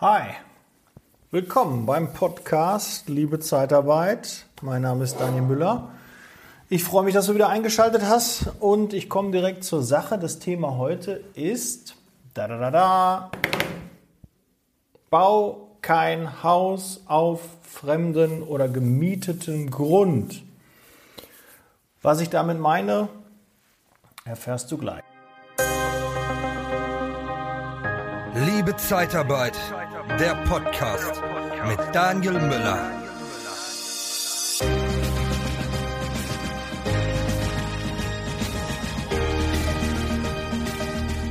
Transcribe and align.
Hi, 0.00 0.30
willkommen 1.30 1.84
beim 1.84 2.14
Podcast 2.14 3.10
Liebe 3.10 3.38
Zeitarbeit. 3.38 4.46
Mein 4.62 4.80
Name 4.80 5.04
ist 5.04 5.20
Daniel 5.20 5.42
Müller. 5.42 5.90
Ich 6.70 6.84
freue 6.84 7.04
mich, 7.04 7.12
dass 7.12 7.26
du 7.26 7.34
wieder 7.34 7.50
eingeschaltet 7.50 8.04
hast 8.06 8.50
und 8.60 8.94
ich 8.94 9.10
komme 9.10 9.30
direkt 9.30 9.62
zur 9.62 9.82
Sache. 9.82 10.18
Das 10.18 10.38
Thema 10.38 10.78
heute 10.78 11.22
ist 11.34 11.96
da 12.32 12.48
da 12.48 12.56
da 12.56 12.70
da. 12.70 13.30
Bau 15.10 15.68
kein 15.82 16.42
Haus 16.42 17.02
auf 17.04 17.42
fremden 17.60 18.42
oder 18.42 18.68
gemieteten 18.68 19.70
Grund. 19.70 20.42
Was 22.00 22.22
ich 22.22 22.30
damit 22.30 22.58
meine, 22.58 23.10
erfährst 24.24 24.72
du 24.72 24.78
gleich. 24.78 25.02
Liebe 28.34 28.76
Zeitarbeit, 28.76 29.58
der 30.18 30.34
Podcast 30.46 31.22
mit 31.66 31.78
Daniel 31.92 32.32
Müller. 32.32 32.90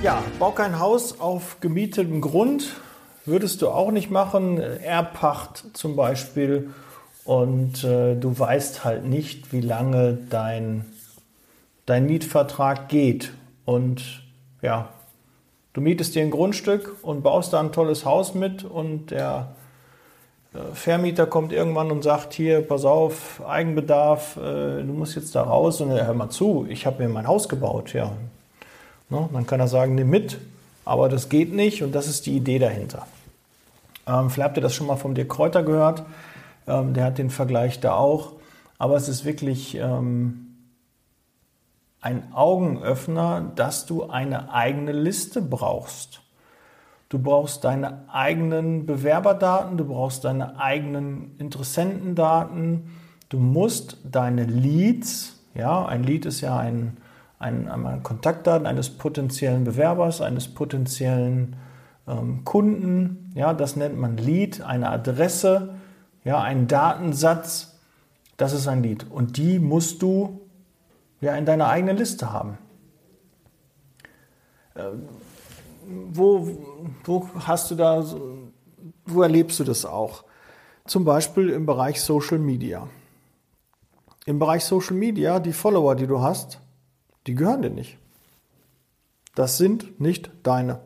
Ja, 0.02 0.24
bau 0.40 0.52
kein 0.52 0.80
Haus 0.80 1.20
auf 1.20 1.60
gemietetem 1.60 2.22
Grund. 2.22 2.76
Würdest 3.26 3.62
du 3.62 3.70
auch 3.70 3.92
nicht 3.92 4.10
machen. 4.10 4.60
Erbpacht 4.60 5.66
zum 5.74 5.96
Beispiel. 5.96 6.70
Und 7.26 7.84
äh, 7.84 8.16
du 8.16 8.40
weißt 8.40 8.86
halt 8.86 9.06
nicht, 9.06 9.52
wie 9.52 9.62
lange 9.62 10.18
dein, 10.30 10.86
dein 11.86 12.06
Mietvertrag 12.06 12.90
geht. 12.90 13.34
Und 13.66 14.24
ja, 14.62 14.90
du 15.74 15.82
mietest 15.82 16.16
dir 16.16 16.24
ein 16.24 16.32
Grundstück 16.32 16.98
und 17.02 17.22
baust 17.22 17.54
da 17.54 17.60
ein 17.60 17.72
tolles 17.72 18.06
Haus 18.06 18.34
mit 18.34 18.64
und 18.64 19.12
der 19.12 19.50
äh, 20.54 20.58
Vermieter 20.74 21.26
kommt 21.28 21.54
irgendwann 21.54 21.92
und 21.92 22.04
sagt, 22.04 22.34
hier, 22.34 22.62
pass 22.62 22.86
auf, 22.86 23.42
Eigenbedarf, 23.48 24.38
äh, 24.38 24.82
du 24.82 24.94
musst 24.94 25.16
jetzt 25.16 25.36
da 25.36 25.44
raus 25.44 25.82
und 25.82 25.92
hör 25.92 26.14
mal 26.14 26.30
zu, 26.30 26.66
ich 26.70 26.86
habe 26.86 27.04
mir 27.04 27.10
mein 27.10 27.28
Haus 27.28 27.50
gebaut, 27.50 27.94
ja. 27.94 28.12
Ne? 29.10 29.30
Dann 29.32 29.46
kann 29.46 29.60
er 29.60 29.68
sagen, 29.68 29.96
nimm 29.96 30.10
mit, 30.10 30.40
aber 30.86 31.10
das 31.10 31.30
geht 31.30 31.54
nicht 31.54 31.84
und 31.84 31.94
das 31.94 32.08
ist 32.08 32.26
die 32.26 32.36
Idee 32.36 32.60
dahinter. 32.60 33.06
Ähm, 34.08 34.30
vielleicht 34.30 34.50
habt 34.50 34.58
ihr 34.58 34.62
das 34.62 34.74
schon 34.74 34.88
mal 34.88 34.98
von 34.98 35.14
dir 35.14 35.28
Kräuter 35.28 35.64
gehört, 35.64 36.04
ähm, 36.68 36.94
der 36.94 37.06
hat 37.06 37.18
den 37.18 37.30
Vergleich 37.30 37.80
da 37.80 37.96
auch, 37.96 38.34
aber 38.78 38.96
es 38.96 39.08
ist 39.08 39.26
wirklich 39.26 39.76
ähm, 39.76 40.49
ein 42.02 42.34
Augenöffner, 42.34 43.52
dass 43.56 43.86
du 43.86 44.06
eine 44.06 44.54
eigene 44.54 44.92
Liste 44.92 45.42
brauchst. 45.42 46.22
Du 47.10 47.20
brauchst 47.20 47.64
deine 47.64 48.04
eigenen 48.12 48.86
Bewerberdaten, 48.86 49.78
du 49.78 49.86
brauchst 49.86 50.24
deine 50.26 50.60
eigenen 50.60 51.36
Interessentendaten, 51.40 52.92
du 53.30 53.40
musst 53.40 53.98
deine 54.04 54.46
Leads, 54.46 55.42
ja, 55.56 55.86
ein 55.86 56.04
Lead 56.04 56.26
ist 56.26 56.42
ja 56.42 56.58
ein, 56.58 56.98
ein, 57.40 57.68
ein 57.68 58.04
Kontaktdaten 58.04 58.68
eines 58.68 58.92
potenziellen 58.92 59.64
Bewerbers, 59.64 60.22
eines 60.22 60.48
potenziellen 60.54 61.56
ähm, 62.08 62.44
Kunden, 62.46 63.32
ja, 63.34 63.54
das 63.54 63.76
nennt 63.76 63.98
man 63.98 64.18
Lead, 64.18 64.62
eine 64.62 64.90
Adresse, 64.90 65.76
ja, 66.24 66.42
ein 66.42 66.68
Datensatz, 66.68 67.80
das 68.38 68.54
ist 68.54 68.68
ein 68.68 68.84
Lead. 68.84 69.08
Und 69.10 69.38
die 69.38 69.58
musst 69.58 70.02
du 70.04 70.42
ja 71.22 71.36
in 71.36 71.46
deiner 71.46 71.68
eigenen 71.68 71.98
Liste 71.98 72.32
haben. 72.32 72.58
Ähm, 74.76 75.08
wo, 75.86 76.48
wo 77.04 77.30
hast 77.46 77.72
du 77.72 77.76
da, 77.76 78.06
wo 79.06 79.22
erlebst 79.22 79.60
du 79.60 79.64
das 79.64 79.86
auch? 79.86 80.24
Zum 80.86 81.06
Beispiel 81.06 81.50
im 81.50 81.66
Bereich 81.66 82.02
Social 82.02 82.40
Media. 82.40 82.88
Im 84.26 84.40
Bereich 84.40 84.66
Social 84.66 84.96
Media, 84.96 85.40
die 85.40 85.54
Follower, 85.54 85.96
die 85.96 86.08
du 86.08 86.22
hast, 86.22 86.60
die 87.28 87.36
gehören 87.36 87.62
dir 87.62 87.70
nicht. 87.70 87.98
Das 89.36 89.58
sind 89.58 90.00
nicht 90.00 90.32
deine. 90.44 90.82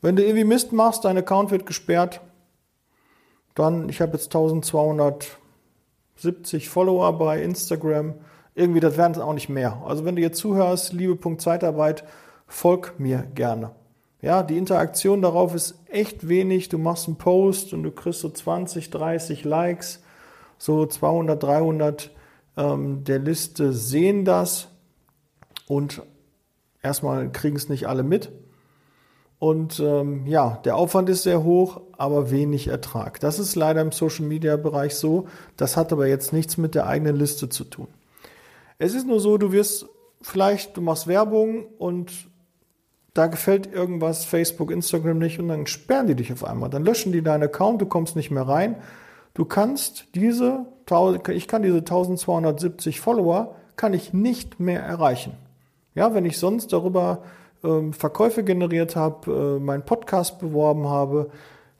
Wenn 0.00 0.16
du 0.16 0.24
irgendwie 0.24 0.44
Mist 0.44 0.72
machst, 0.72 1.04
dein 1.04 1.18
Account 1.18 1.50
wird 1.50 1.66
gesperrt, 1.66 2.20
dann, 3.54 3.88
ich 3.88 4.00
habe 4.00 4.12
jetzt 4.12 4.26
1270 4.26 6.68
Follower 6.68 7.18
bei 7.18 7.42
Instagram, 7.42 8.14
irgendwie, 8.54 8.80
das 8.80 8.96
werden 8.96 9.12
es 9.12 9.18
auch 9.18 9.32
nicht 9.32 9.48
mehr. 9.48 9.82
Also 9.86 10.04
wenn 10.04 10.16
du 10.16 10.22
jetzt 10.22 10.38
zuhörst, 10.38 10.92
liebe 10.92 11.16
Punkt 11.16 11.40
Zeitarbeit, 11.40 12.04
folg 12.46 12.98
mir 12.98 13.24
gerne. 13.34 13.70
Ja, 14.22 14.42
die 14.42 14.58
Interaktion 14.58 15.22
darauf 15.22 15.54
ist 15.54 15.78
echt 15.88 16.28
wenig. 16.28 16.68
Du 16.68 16.78
machst 16.78 17.06
einen 17.06 17.16
Post 17.16 17.72
und 17.72 17.82
du 17.82 17.90
kriegst 17.90 18.20
so 18.20 18.28
20, 18.28 18.90
30 18.90 19.44
Likes, 19.44 20.02
so 20.58 20.84
200, 20.84 21.42
300 21.42 22.10
ähm, 22.56 23.04
der 23.04 23.18
Liste 23.18 23.72
sehen 23.72 24.24
das 24.24 24.68
und 25.66 26.02
erstmal 26.82 27.30
kriegen 27.32 27.56
es 27.56 27.68
nicht 27.68 27.88
alle 27.88 28.02
mit. 28.02 28.30
Und 29.38 29.80
ähm, 29.80 30.26
ja, 30.26 30.60
der 30.66 30.76
Aufwand 30.76 31.08
ist 31.08 31.22
sehr 31.22 31.42
hoch, 31.42 31.80
aber 31.96 32.30
wenig 32.30 32.68
Ertrag. 32.68 33.20
Das 33.20 33.38
ist 33.38 33.56
leider 33.56 33.80
im 33.80 33.90
Social-Media-Bereich 33.90 34.96
so. 34.96 35.28
Das 35.56 35.78
hat 35.78 35.94
aber 35.94 36.06
jetzt 36.06 36.34
nichts 36.34 36.58
mit 36.58 36.74
der 36.74 36.86
eigenen 36.86 37.16
Liste 37.16 37.48
zu 37.48 37.64
tun. 37.64 37.88
Es 38.80 38.94
ist 38.94 39.06
nur 39.06 39.20
so, 39.20 39.36
du 39.36 39.52
wirst 39.52 39.86
vielleicht, 40.22 40.74
du 40.74 40.80
machst 40.80 41.06
Werbung 41.06 41.66
und 41.78 42.10
da 43.12 43.26
gefällt 43.26 43.70
irgendwas 43.70 44.24
Facebook, 44.24 44.70
Instagram 44.70 45.18
nicht 45.18 45.38
und 45.38 45.48
dann 45.48 45.66
sperren 45.66 46.06
die 46.06 46.14
dich 46.14 46.32
auf 46.32 46.44
einmal. 46.44 46.70
Dann 46.70 46.86
löschen 46.86 47.12
die 47.12 47.20
deinen 47.20 47.42
Account, 47.42 47.82
du 47.82 47.86
kommst 47.86 48.16
nicht 48.16 48.30
mehr 48.30 48.48
rein. 48.48 48.76
Du 49.34 49.44
kannst 49.44 50.06
diese, 50.14 50.64
ich 51.28 51.46
kann 51.46 51.62
diese 51.62 51.78
1270 51.80 53.00
Follower, 53.00 53.54
kann 53.76 53.92
ich 53.92 54.14
nicht 54.14 54.60
mehr 54.60 54.80
erreichen. 54.82 55.34
Ja, 55.94 56.14
wenn 56.14 56.24
ich 56.24 56.38
sonst 56.38 56.72
darüber 56.72 57.22
ähm, 57.62 57.92
Verkäufe 57.92 58.44
generiert 58.44 58.96
habe, 58.96 59.58
äh, 59.58 59.60
meinen 59.60 59.84
Podcast 59.84 60.38
beworben 60.38 60.88
habe, 60.88 61.30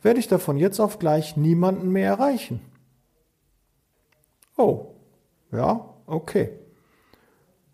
werde 0.02 0.20
ich 0.20 0.28
davon 0.28 0.58
jetzt 0.58 0.78
auf 0.80 0.98
gleich 0.98 1.38
niemanden 1.38 1.88
mehr 1.88 2.10
erreichen. 2.10 2.60
Oh, 4.58 4.88
ja, 5.50 5.94
okay. 6.06 6.59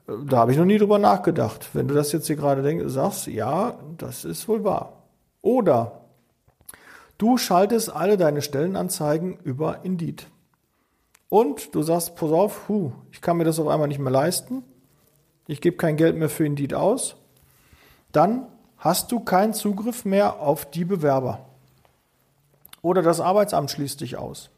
Da 0.07 0.37
habe 0.37 0.53
ich 0.53 0.59
noch 0.59 0.65
nie 0.65 0.79
drüber 0.79 0.99
nachgedacht. 0.99 1.71
Wenn 1.73 1.89
du 1.89 1.95
das 1.95 2.13
jetzt 2.13 2.29
hier 2.29 2.37
gerade 2.37 2.63
denkst, 2.63 2.85
sagst, 2.89 3.27
ja, 3.27 3.79
das 3.99 4.25
ist 4.25 4.49
wohl 4.49 4.63
wahr. 4.63 5.03
Oder 5.43 6.01
du 7.19 7.39
schaltest 7.39 7.91
alle 7.91 8.17
deine 8.17 8.43
Stellenanzeigen 8.43 9.39
über 9.43 9.85
Indeed. 9.85 10.29
Und 11.29 11.75
du 11.75 11.83
sagst, 11.83 12.15
pass 12.15 12.31
auf, 12.31 12.69
hu, 12.69 12.93
ich 13.11 13.21
kann 13.21 13.37
mir 13.37 13.45
das 13.45 13.59
auf 13.59 13.67
einmal 13.67 13.89
nicht 13.89 13.99
mehr 13.99 14.13
leisten. 14.13 14.63
Ich 15.49 15.61
gebe 15.61 15.77
kein 15.77 15.97
Geld 15.97 16.17
mehr 16.17 16.29
für 16.29 16.47
Indeed 16.47 16.75
aus. 16.75 17.17
Dann 18.13 18.47
hast 18.79 19.11
du 19.11 19.21
keinen 19.21 19.55
Zugriff 19.55 20.05
mehr 20.05 20.41
auf 20.41 20.71
die 20.71 20.85
Bewerber. 20.85 21.47
Oder 22.81 23.03
das 23.03 23.21
Arbeitsamt 23.21 23.73
schließt 23.73 24.01
dich 24.01 24.17
aus. 24.17 24.51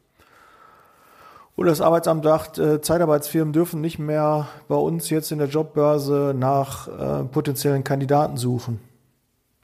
Oder 1.59 1.71
das 1.71 1.81
Arbeitsamt 1.81 2.23
sagt, 2.23 2.57
äh, 2.57 2.79
Zeitarbeitsfirmen 2.79 3.51
dürfen 3.51 3.81
nicht 3.81 3.99
mehr 3.99 4.47
bei 4.69 4.77
uns 4.77 5.09
jetzt 5.09 5.29
in 5.33 5.39
der 5.39 5.49
Jobbörse 5.49 6.33
nach 6.33 6.87
äh, 6.87 7.25
potenziellen 7.25 7.83
Kandidaten 7.83 8.37
suchen. 8.37 8.79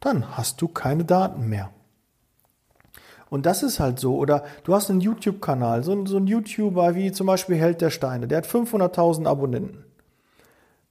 Dann 0.02 0.36
hast 0.36 0.62
du 0.62 0.68
keine 0.68 1.06
Daten 1.06 1.48
mehr. 1.48 1.70
Und 3.30 3.46
das 3.46 3.64
ist 3.64 3.80
halt 3.80 4.02
so. 4.02 4.18
Oder 4.18 4.44
du 4.66 4.76
hast 4.76 4.90
einen 4.90 5.00
YouTube-Kanal, 5.00 5.86
so, 5.86 6.06
so 6.06 6.18
ein 6.18 6.28
YouTuber 6.28 6.96
wie 6.96 7.14
zum 7.14 7.28
Beispiel 7.28 7.56
Held 7.56 7.80
der 7.80 7.92
Steine, 7.92 8.28
der 8.28 8.40
hat 8.40 8.46
500.000 8.46 9.26
Abonnenten. 9.26 9.86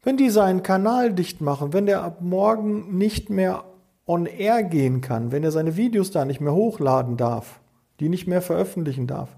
Wenn 0.02 0.16
die 0.16 0.30
seinen 0.30 0.62
Kanal 0.62 1.12
dicht 1.12 1.42
machen, 1.42 1.74
wenn 1.74 1.84
der 1.84 2.02
ab 2.02 2.22
morgen 2.22 2.96
nicht 2.96 3.28
mehr 3.28 3.64
on 4.06 4.24
air 4.24 4.62
gehen 4.62 5.02
kann, 5.02 5.32
wenn 5.32 5.44
er 5.44 5.50
seine 5.50 5.76
Videos 5.76 6.12
da 6.12 6.24
nicht 6.24 6.40
mehr 6.40 6.54
hochladen 6.54 7.18
darf, 7.18 7.60
die 8.00 8.08
nicht 8.08 8.26
mehr 8.26 8.40
veröffentlichen 8.40 9.06
darf, 9.06 9.28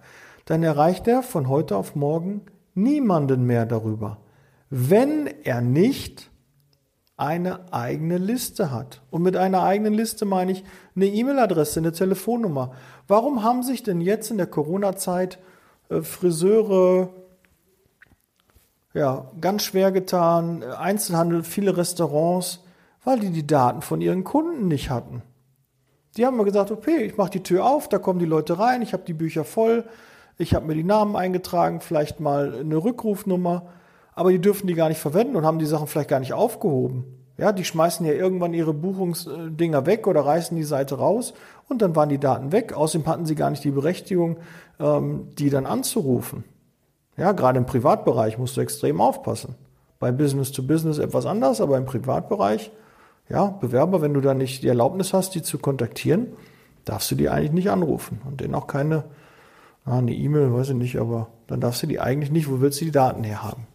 dann 0.46 0.62
erreicht 0.62 1.06
er 1.06 1.22
von 1.22 1.48
heute 1.48 1.76
auf 1.76 1.94
morgen 1.94 2.40
niemanden 2.75 3.44
mehr 3.44 3.66
darüber, 3.66 4.19
wenn 4.70 5.26
er 5.44 5.60
nicht 5.60 6.31
eine 7.16 7.72
eigene 7.72 8.19
Liste 8.19 8.70
hat. 8.70 9.02
Und 9.10 9.22
mit 9.22 9.37
einer 9.37 9.62
eigenen 9.62 9.94
Liste 9.94 10.25
meine 10.25 10.52
ich 10.52 10.64
eine 10.94 11.06
E-Mail-Adresse, 11.06 11.81
eine 11.81 11.93
Telefonnummer. 11.93 12.72
Warum 13.08 13.43
haben 13.43 13.62
sich 13.62 13.82
denn 13.82 14.00
jetzt 14.00 14.31
in 14.31 14.37
der 14.37 14.46
Corona-Zeit 14.46 15.38
äh, 15.88 16.02
Friseure 16.02 17.10
ja, 18.96 19.31
ganz 19.43 19.62
schwer 19.62 19.93
getan, 19.93 20.62
Einzelhandel, 20.62 21.43
viele 21.43 21.76
Restaurants, 21.76 22.64
weil 23.04 23.20
die 23.20 23.31
die 23.31 23.46
Daten 23.46 23.82
von 23.82 24.00
ihren 24.00 24.25
Kunden 24.25 24.69
nicht 24.69 24.88
hatten. 24.88 25.22
Die 26.16 26.25
haben 26.25 26.38
mir 26.38 26.46
gesagt, 26.46 26.70
okay, 26.70 27.04
ich 27.04 27.16
mache 27.19 27.31
die 27.31 27.43
Tür 27.43 27.66
auf, 27.66 27.90
da 27.90 27.98
kommen 27.98 28.19
die 28.19 28.25
Leute 28.25 28.58
rein, 28.58 28.81
ich 28.81 28.94
habe 28.94 29.02
die 29.06 29.12
Bücher 29.12 29.44
voll, 29.44 29.84
ich 30.38 30.55
habe 30.55 30.67
mir 30.67 30.75
die 30.75 30.85
Namen 30.85 31.17
eingetragen, 31.17 31.81
vielleicht 31.81 32.21
mal 32.21 32.55
eine 32.61 32.77
Rückrufnummer, 32.77 33.67
aber 34.15 34.31
die 34.31 34.41
dürfen 34.41 34.67
die 34.67 34.75
gar 34.75 34.88
nicht 34.88 35.00
verwenden 35.00 35.37
und 35.37 35.44
haben 35.44 35.59
die 35.59 35.67
Sachen 35.67 35.87
vielleicht 35.87 36.11
gar 36.11 36.21
nicht 36.21 36.33
aufgehoben. 36.33 37.05
Ja, 37.38 37.53
die 37.53 37.65
schmeißen 37.65 38.06
ja 38.06 38.12
irgendwann 38.12 38.55
ihre 38.55 38.73
Buchungsdinger 38.73 39.85
weg 39.85 40.06
oder 40.06 40.25
reißen 40.25 40.56
die 40.56 40.65
Seite 40.65 40.97
raus 40.97 41.35
und 41.69 41.83
dann 41.83 41.94
waren 41.94 42.09
die 42.09 42.19
Daten 42.19 42.50
weg. 42.50 42.73
Außerdem 42.73 43.06
hatten 43.06 43.27
sie 43.27 43.35
gar 43.35 43.50
nicht 43.50 43.62
die 43.62 43.71
Berechtigung, 43.71 44.38
ähm, 44.81 45.29
die 45.38 45.50
dann 45.50 45.67
anzurufen. 45.67 46.44
Ja, 47.19 47.32
gerade 47.32 47.59
im 47.59 47.67
Privatbereich 47.67 48.39
musst 48.39 48.56
du 48.56 48.62
extrem 48.62 49.00
aufpassen. 49.00 49.55
Bei 49.99 50.12
Business 50.12 50.53
to 50.53 50.62
Business 50.62 50.99
etwas 50.99 51.27
anders, 51.27 51.61
aber 51.61 51.77
im 51.79 51.87
Privatbereich, 51.87 52.71
ja, 53.29 53.47
Bewerber, 53.47 54.03
wenn 54.03 54.15
du 54.15 54.21
da 54.21 54.35
nicht 54.35 54.62
die 54.62 54.69
Erlaubnis 54.69 55.12
hast, 55.12 55.35
die 55.35 55.43
zu 55.43 55.59
kontaktieren, 55.59 56.29
darfst 56.85 57.11
du 57.11 57.17
die 57.17 57.29
eigentlich 57.29 57.53
nicht 57.53 57.71
anrufen 57.71 58.21
und 58.27 58.41
denen 58.41 58.55
auch 58.55 58.67
keine, 58.67 59.05
ah, 59.87 59.99
eine 59.99 60.12
E-Mail, 60.12 60.53
weiß 60.53 60.71
ich 60.71 60.75
nicht, 60.75 60.99
aber 60.99 61.29
dann 61.47 61.61
darfst 61.61 61.83
du 61.83 61.87
die 61.87 62.00
eigentlich 62.00 62.31
nicht, 62.31 62.50
wo 62.50 62.61
willst 62.61 62.81
du 62.81 62.85
die 62.85 62.91
Daten 62.91 63.25
herhaben? 63.25 63.67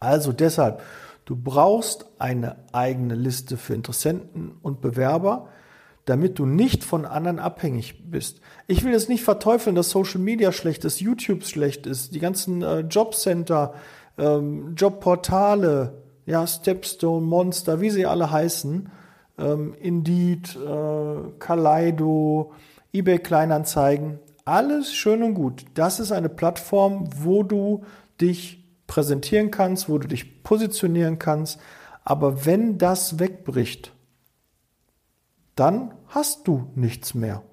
Also 0.00 0.32
deshalb, 0.32 0.82
du 1.24 1.36
brauchst 1.36 2.06
eine 2.18 2.56
eigene 2.72 3.14
Liste 3.14 3.56
für 3.56 3.74
Interessenten 3.74 4.52
und 4.62 4.80
Bewerber, 4.80 5.48
damit 6.06 6.38
du 6.38 6.46
nicht 6.46 6.82
von 6.82 7.04
anderen 7.04 7.38
abhängig 7.38 8.10
bist. 8.10 8.40
Ich 8.66 8.82
will 8.82 8.92
jetzt 8.92 9.08
nicht 9.08 9.22
verteufeln, 9.22 9.76
dass 9.76 9.90
Social 9.90 10.20
Media 10.20 10.50
schlecht 10.50 10.84
ist, 10.84 11.00
YouTube 11.00 11.44
schlecht 11.44 11.86
ist, 11.86 12.14
die 12.14 12.18
ganzen 12.18 12.62
äh, 12.62 12.80
Jobcenter, 12.80 13.74
ähm, 14.18 14.74
Jobportale, 14.74 16.02
ja, 16.26 16.46
Stepstone, 16.46 17.24
Monster, 17.24 17.80
wie 17.80 17.90
sie 17.90 18.06
alle 18.06 18.30
heißen, 18.30 18.88
ähm, 19.38 19.74
Indeed, 19.80 20.56
äh, 20.56 21.30
Kaleido, 21.38 22.52
eBay 22.92 23.18
Kleinanzeigen, 23.18 24.18
alles 24.50 24.92
schön 24.92 25.22
und 25.22 25.34
gut. 25.34 25.64
Das 25.74 26.00
ist 26.00 26.10
eine 26.10 26.28
Plattform, 26.28 27.08
wo 27.16 27.44
du 27.44 27.84
dich 28.20 28.68
präsentieren 28.88 29.52
kannst, 29.52 29.88
wo 29.88 29.96
du 29.98 30.08
dich 30.08 30.42
positionieren 30.42 31.20
kannst. 31.20 31.60
Aber 32.04 32.44
wenn 32.46 32.76
das 32.76 33.20
wegbricht, 33.20 33.92
dann 35.54 35.94
hast 36.08 36.48
du 36.48 36.68
nichts 36.74 37.14
mehr. 37.14 37.44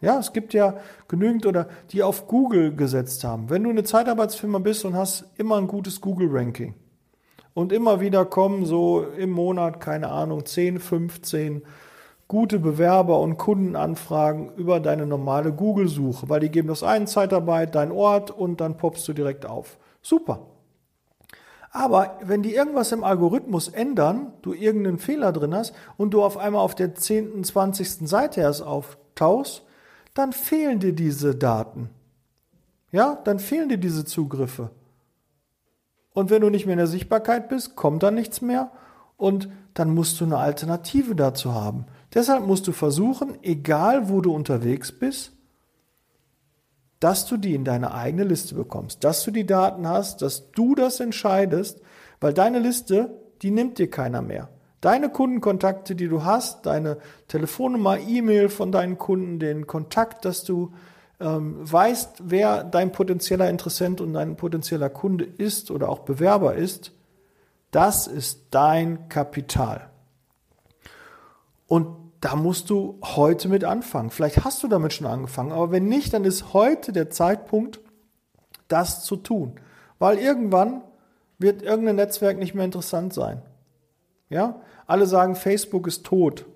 Ja, 0.00 0.18
es 0.18 0.32
gibt 0.32 0.54
ja 0.54 0.78
genügend 1.08 1.44
oder 1.44 1.68
die 1.90 2.02
auf 2.02 2.26
Google 2.26 2.74
gesetzt 2.74 3.22
haben. 3.22 3.50
Wenn 3.50 3.64
du 3.64 3.68
eine 3.68 3.84
Zeitarbeitsfirma 3.84 4.60
bist 4.60 4.86
und 4.86 4.96
hast 4.96 5.26
immer 5.36 5.58
ein 5.58 5.66
gutes 5.66 6.00
Google-Ranking 6.00 6.74
und 7.52 7.70
immer 7.70 8.00
wieder 8.00 8.24
kommen 8.24 8.64
so 8.64 9.02
im 9.02 9.30
Monat, 9.30 9.78
keine 9.78 10.08
Ahnung, 10.08 10.46
10, 10.46 10.78
15 10.78 11.62
gute 12.30 12.60
Bewerber 12.60 13.18
und 13.18 13.38
Kundenanfragen 13.38 14.54
über 14.54 14.78
deine 14.78 15.04
normale 15.04 15.52
Google-Suche, 15.52 16.28
weil 16.28 16.38
die 16.38 16.48
geben 16.48 16.68
das 16.68 16.84
einen 16.84 17.08
Zeitarbeit, 17.08 17.74
dein 17.74 17.90
Ort 17.90 18.30
und 18.30 18.60
dann 18.60 18.76
poppst 18.76 19.08
du 19.08 19.12
direkt 19.12 19.46
auf. 19.46 19.78
Super. 20.00 20.46
Aber 21.72 22.18
wenn 22.22 22.44
die 22.44 22.54
irgendwas 22.54 22.92
im 22.92 23.02
Algorithmus 23.02 23.66
ändern, 23.66 24.32
du 24.42 24.54
irgendeinen 24.54 25.00
Fehler 25.00 25.32
drin 25.32 25.52
hast 25.52 25.74
und 25.96 26.14
du 26.14 26.22
auf 26.22 26.36
einmal 26.36 26.60
auf 26.60 26.76
der 26.76 26.94
10., 26.94 27.42
20. 27.42 28.08
Seite 28.08 28.42
erst 28.42 28.62
auftauchst, 28.62 29.64
dann 30.14 30.32
fehlen 30.32 30.78
dir 30.78 30.92
diese 30.92 31.34
Daten. 31.34 31.90
Ja, 32.92 33.18
dann 33.24 33.40
fehlen 33.40 33.70
dir 33.70 33.78
diese 33.78 34.04
Zugriffe. 34.04 34.70
Und 36.12 36.30
wenn 36.30 36.42
du 36.42 36.48
nicht 36.48 36.64
mehr 36.64 36.74
in 36.74 36.78
der 36.78 36.86
Sichtbarkeit 36.86 37.48
bist, 37.48 37.74
kommt 37.74 38.04
dann 38.04 38.14
nichts 38.14 38.40
mehr 38.40 38.70
und 39.16 39.48
dann 39.74 39.92
musst 39.92 40.20
du 40.20 40.24
eine 40.26 40.38
Alternative 40.38 41.16
dazu 41.16 41.54
haben. 41.54 41.86
Deshalb 42.14 42.46
musst 42.46 42.66
du 42.66 42.72
versuchen, 42.72 43.38
egal 43.42 44.08
wo 44.08 44.20
du 44.20 44.34
unterwegs 44.34 44.92
bist, 44.92 45.32
dass 46.98 47.26
du 47.26 47.36
die 47.36 47.54
in 47.54 47.64
deine 47.64 47.94
eigene 47.94 48.24
Liste 48.24 48.54
bekommst, 48.54 49.04
dass 49.04 49.24
du 49.24 49.30
die 49.30 49.46
Daten 49.46 49.88
hast, 49.88 50.20
dass 50.22 50.50
du 50.52 50.74
das 50.74 51.00
entscheidest, 51.00 51.80
weil 52.20 52.34
deine 52.34 52.58
Liste, 52.58 53.18
die 53.42 53.50
nimmt 53.50 53.78
dir 53.78 53.88
keiner 53.88 54.20
mehr. 54.20 54.50
Deine 54.82 55.10
Kundenkontakte, 55.10 55.94
die 55.94 56.08
du 56.08 56.24
hast, 56.24 56.66
deine 56.66 56.98
Telefonnummer, 57.28 57.98
E-Mail 57.98 58.48
von 58.48 58.72
deinen 58.72 58.98
Kunden, 58.98 59.38
den 59.38 59.66
Kontakt, 59.66 60.24
dass 60.24 60.44
du 60.44 60.72
ähm, 61.20 61.56
weißt, 61.60 62.22
wer 62.24 62.64
dein 62.64 62.92
potenzieller 62.92 63.48
Interessent 63.48 64.00
und 64.00 64.14
dein 64.14 64.36
potenzieller 64.36 64.88
Kunde 64.88 65.24
ist 65.24 65.70
oder 65.70 65.88
auch 65.88 66.00
Bewerber 66.00 66.54
ist, 66.54 66.92
das 67.70 68.06
ist 68.06 68.46
dein 68.50 69.08
Kapital. 69.08 69.90
Und 71.66 71.99
da 72.20 72.36
musst 72.36 72.68
du 72.70 72.98
heute 73.02 73.48
mit 73.48 73.64
anfangen. 73.64 74.10
Vielleicht 74.10 74.44
hast 74.44 74.62
du 74.62 74.68
damit 74.68 74.92
schon 74.92 75.06
angefangen, 75.06 75.52
aber 75.52 75.72
wenn 75.72 75.88
nicht, 75.88 76.12
dann 76.12 76.24
ist 76.24 76.52
heute 76.52 76.92
der 76.92 77.10
Zeitpunkt, 77.10 77.80
das 78.68 79.04
zu 79.04 79.16
tun. 79.16 79.54
Weil 79.98 80.18
irgendwann 80.18 80.82
wird 81.38 81.62
irgendein 81.62 81.96
Netzwerk 81.96 82.38
nicht 82.38 82.54
mehr 82.54 82.64
interessant 82.64 83.14
sein. 83.14 83.42
Ja? 84.28 84.60
Alle 84.86 85.06
sagen, 85.06 85.34
Facebook 85.34 85.86
ist 85.86 86.04
tot. 86.04 86.46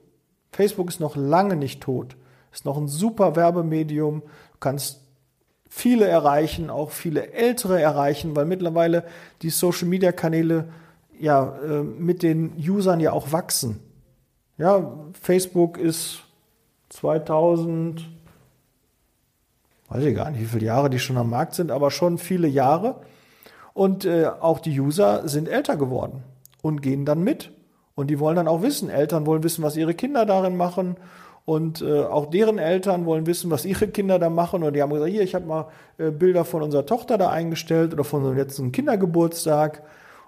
Facebook 0.52 0.88
ist 0.88 1.00
noch 1.00 1.16
lange 1.16 1.56
nicht 1.56 1.82
tot. 1.82 2.16
Ist 2.52 2.64
noch 2.64 2.76
ein 2.76 2.88
super 2.88 3.34
Werbemedium. 3.34 4.20
Du 4.20 4.58
kannst 4.60 5.00
viele 5.68 6.06
erreichen, 6.06 6.70
auch 6.70 6.90
viele 6.90 7.32
Ältere 7.32 7.80
erreichen, 7.80 8.36
weil 8.36 8.44
mittlerweile 8.44 9.04
die 9.42 9.50
Social 9.50 9.88
Media 9.88 10.12
Kanäle 10.12 10.68
ja 11.18 11.56
äh, 11.64 11.82
mit 11.82 12.22
den 12.22 12.52
Usern 12.56 13.00
ja 13.00 13.12
auch 13.12 13.32
wachsen. 13.32 13.80
Ja, 14.56 14.92
Facebook 15.20 15.78
ist 15.78 16.22
2000, 16.90 18.08
weiß 19.88 20.04
ich 20.04 20.14
gar 20.14 20.30
nicht, 20.30 20.40
wie 20.40 20.46
viele 20.46 20.66
Jahre 20.66 20.90
die 20.90 21.00
schon 21.00 21.16
am 21.16 21.30
Markt 21.30 21.54
sind, 21.54 21.72
aber 21.72 21.90
schon 21.90 22.18
viele 22.18 22.46
Jahre. 22.46 23.00
Und 23.72 24.04
äh, 24.04 24.26
auch 24.26 24.60
die 24.60 24.78
User 24.78 25.26
sind 25.26 25.48
älter 25.48 25.76
geworden 25.76 26.22
und 26.62 26.82
gehen 26.82 27.04
dann 27.04 27.24
mit. 27.24 27.50
Und 27.96 28.08
die 28.08 28.20
wollen 28.20 28.36
dann 28.36 28.46
auch 28.46 28.62
wissen, 28.62 28.90
Eltern 28.90 29.26
wollen 29.26 29.42
wissen, 29.42 29.64
was 29.64 29.76
ihre 29.76 29.94
Kinder 29.94 30.24
darin 30.24 30.56
machen. 30.56 30.96
Und 31.44 31.82
äh, 31.82 32.04
auch 32.04 32.30
deren 32.30 32.58
Eltern 32.58 33.06
wollen 33.06 33.26
wissen, 33.26 33.50
was 33.50 33.64
ihre 33.64 33.88
Kinder 33.88 34.20
da 34.20 34.30
machen. 34.30 34.62
Und 34.62 34.74
die 34.74 34.82
haben 34.82 34.92
gesagt, 34.92 35.10
hier, 35.10 35.22
ich 35.22 35.34
habe 35.34 35.46
mal 35.46 35.66
äh, 35.98 36.12
Bilder 36.12 36.44
von 36.44 36.62
unserer 36.62 36.86
Tochter 36.86 37.18
da 37.18 37.30
eingestellt 37.30 37.92
oder 37.92 38.04
von 38.04 38.20
unserem 38.20 38.38
letzten 38.38 38.70
Kindergeburtstag. 38.70 39.82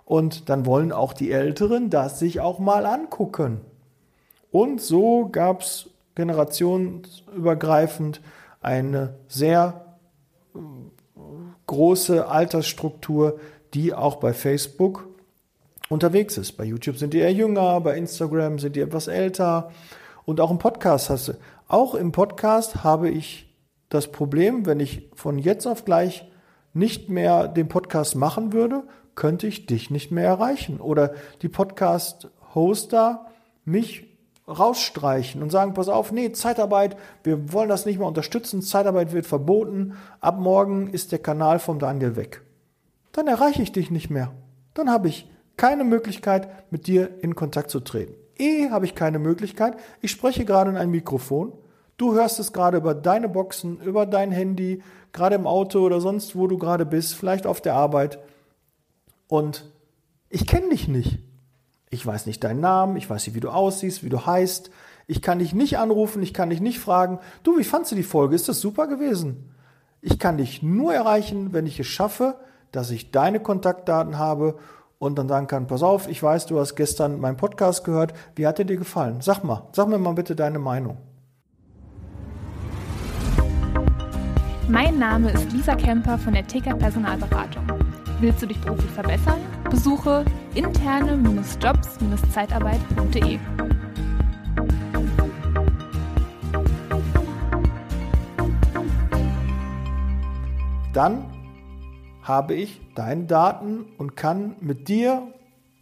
Und 0.05 0.49
dann 0.49 0.67
wollen 0.67 0.91
auch 0.91 1.13
die 1.13 1.31
Älteren 1.31 1.91
das 1.91 2.19
sich 2.19 2.41
auch 2.41 2.59
mal 2.59 2.87
angucken. 2.87 3.61
Und 4.51 4.81
so 4.81 5.29
gab 5.29 5.61
es 5.61 5.91
generationsübergreifend 6.15 8.21
eine 8.61 9.15
sehr 9.29 9.97
äh, 10.55 10.59
große 11.67 12.27
Altersstruktur, 12.27 13.39
die 13.75 13.95
auch 13.95 14.17
bei 14.17 14.33
Facebook 14.33 15.09
unterwegs 15.89 16.39
ist. 16.39 16.57
Bei 16.57 16.65
YouTube 16.65 16.97
sind 16.97 17.15
die 17.15 17.19
eher 17.19 17.33
jünger, 17.33 17.81
bei 17.81 17.97
Instagram 17.97 18.59
sind 18.59 18.77
die 18.77 18.81
etwas 18.81 19.07
älter 19.07 19.71
und 20.25 20.41
auch 20.41 20.51
im 20.51 20.59
Podcast 20.59 21.11
hast 21.11 21.29
du. 21.29 21.35
Auch 21.69 21.95
im 21.95 22.13
Podcast 22.13 22.85
habe 22.85 23.11
ich 23.11 23.55
das 23.89 24.11
Problem, 24.11 24.67
wenn 24.67 24.81
ich 24.81 25.09
von 25.15 25.39
jetzt 25.39 25.67
auf 25.67 25.85
gleich 25.85 26.29
nicht 26.75 27.09
mehr 27.09 27.49
den 27.49 27.69
Podcast 27.69 28.17
machen 28.17 28.53
würde, 28.53 28.83
könnte 29.15 29.47
ich 29.47 29.67
dich 29.67 29.91
nicht 29.91 30.11
mehr 30.11 30.27
erreichen. 30.27 30.81
Oder 30.81 31.15
die 31.43 31.49
Podcast-Hoster 31.49 33.27
mich 33.65 34.16
rausstreichen 34.49 35.43
und 35.43 35.51
sagen, 35.51 35.75
pass 35.75 35.89
auf, 35.89 36.13
nee, 36.13 36.33
Zeitarbeit, 36.33 36.97
wir 37.25 37.53
wollen 37.53 37.69
das 37.69 37.85
nicht 37.85 37.99
mehr 37.99 38.07
unterstützen, 38.07 38.63
Zeitarbeit 38.63 39.13
wird 39.13 39.27
verboten, 39.27 39.95
ab 40.21 40.39
morgen 40.39 40.89
ist 40.89 41.13
der 41.13 41.19
Kanal 41.19 41.59
vom 41.59 41.79
Daniel 41.79 42.17
weg. 42.17 42.43
Dann 43.13 43.27
erreiche 43.27 43.63
ich 43.63 43.73
dich 43.73 43.91
nicht 43.91 44.11
mehr. 44.11 44.33
Dann 44.75 44.91
habe 44.91 45.09
ich 45.09 45.29
keine 45.57 45.85
Möglichkeit, 45.85 46.49
mit 46.71 46.87
dir 46.87 47.23
in 47.23 47.35
Kontakt 47.35 47.71
zu 47.71 47.81
treten. 47.81 48.15
Eh 48.39 48.71
habe 48.71 48.85
ich 48.85 48.95
keine 48.95 49.19
Möglichkeit. 49.19 49.77
Ich 50.01 50.11
spreche 50.11 50.45
gerade 50.45 50.71
in 50.71 50.77
ein 50.77 50.91
Mikrofon. 50.91 51.53
Du 51.97 52.15
hörst 52.15 52.39
es 52.39 52.53
gerade 52.53 52.77
über 52.77 52.95
deine 52.95 53.29
Boxen, 53.29 53.81
über 53.81 54.05
dein 54.05 54.31
Handy, 54.31 54.83
gerade 55.13 55.35
im 55.35 55.47
Auto 55.47 55.81
oder 55.81 56.01
sonst, 56.01 56.37
wo 56.37 56.47
du 56.47 56.59
gerade 56.59 56.85
bist, 56.85 57.15
vielleicht 57.15 57.47
auf 57.47 57.63
der 57.63 57.75
Arbeit. 57.75 58.19
Und 59.29 59.73
ich 60.29 60.47
kenne 60.47 60.69
dich 60.69 60.89
nicht. 60.89 61.21
Ich 61.97 62.05
weiß 62.05 62.27
nicht 62.27 62.45
deinen 62.45 62.61
Namen, 62.61 62.97
ich 62.97 63.09
weiß 63.09 63.27
nicht, 63.27 63.35
wie 63.35 63.41
du 63.41 63.49
aussiehst, 63.49 64.05
wie 64.05 64.11
du 64.11 64.27
heißt. 64.27 64.71
Ich 65.07 65.23
kann 65.23 65.39
dich 65.39 65.55
nicht 65.55 65.79
anrufen, 65.79 66.23
ich 66.23 66.35
kann 66.35 66.51
dich 66.51 66.61
nicht 66.61 66.79
fragen, 66.79 67.21
du, 67.43 67.57
wie 67.57 67.65
fandst 67.65 67.91
du 67.91 67.97
die 67.97 68.03
Folge? 68.03 68.35
Ist 68.35 68.51
das 68.51 68.61
super 68.61 68.87
gewesen? 68.87 69.49
Ich 70.03 70.19
kann 70.19 70.37
dich 70.37 70.63
nur 70.63 70.93
erreichen, 70.93 71.55
wenn 71.55 71.65
ich 71.65 71.81
es 71.81 71.87
schaffe, 71.87 72.35
dass 72.71 72.91
ich 72.91 73.13
deine 73.13 73.41
Kontaktdaten 73.41 74.19
habe 74.19 74.59
und 74.99 75.19
dann 75.19 75.27
sagen 75.27 75.47
kann, 75.47 75.69
pass 75.69 75.83
auf, 75.83 76.07
ich 76.07 76.23
weiß, 76.23 76.45
du 76.45 76.61
hast 76.61 76.77
gestern 76.77 77.19
meinen 77.19 77.39
Podcast 77.39 77.83
gehört, 77.85 78.13
wie 78.35 78.47
hat 78.47 78.59
er 78.59 78.67
dir 78.67 78.77
gefallen? 78.77 79.23
Sag 79.23 79.43
mal, 79.43 79.67
sag 79.73 79.89
mir 79.89 79.97
mal 79.97 80.13
bitte 80.13 80.37
deine 80.37 80.59
Meinung. 80.59 80.99
Mein 84.69 84.99
Name 84.99 85.31
ist 85.31 85.51
Lisa 85.51 85.75
Kemper 85.75 86.19
von 86.19 86.35
der 86.35 86.47
TK 86.47 86.79
Personalberatung. 86.79 87.67
Willst 88.21 88.43
du 88.43 88.47
dich 88.47 88.61
beruflich 88.61 88.91
verbessern? 88.91 89.41
Besuche 89.69 90.25
interne-jobs-zeitarbeit.de. 90.55 93.39
Dann 100.93 101.27
habe 102.23 102.55
ich 102.55 102.81
deine 102.95 103.25
Daten 103.25 103.87
und 103.99 104.17
kann 104.17 104.57
mit 104.61 104.89
dir 104.89 105.27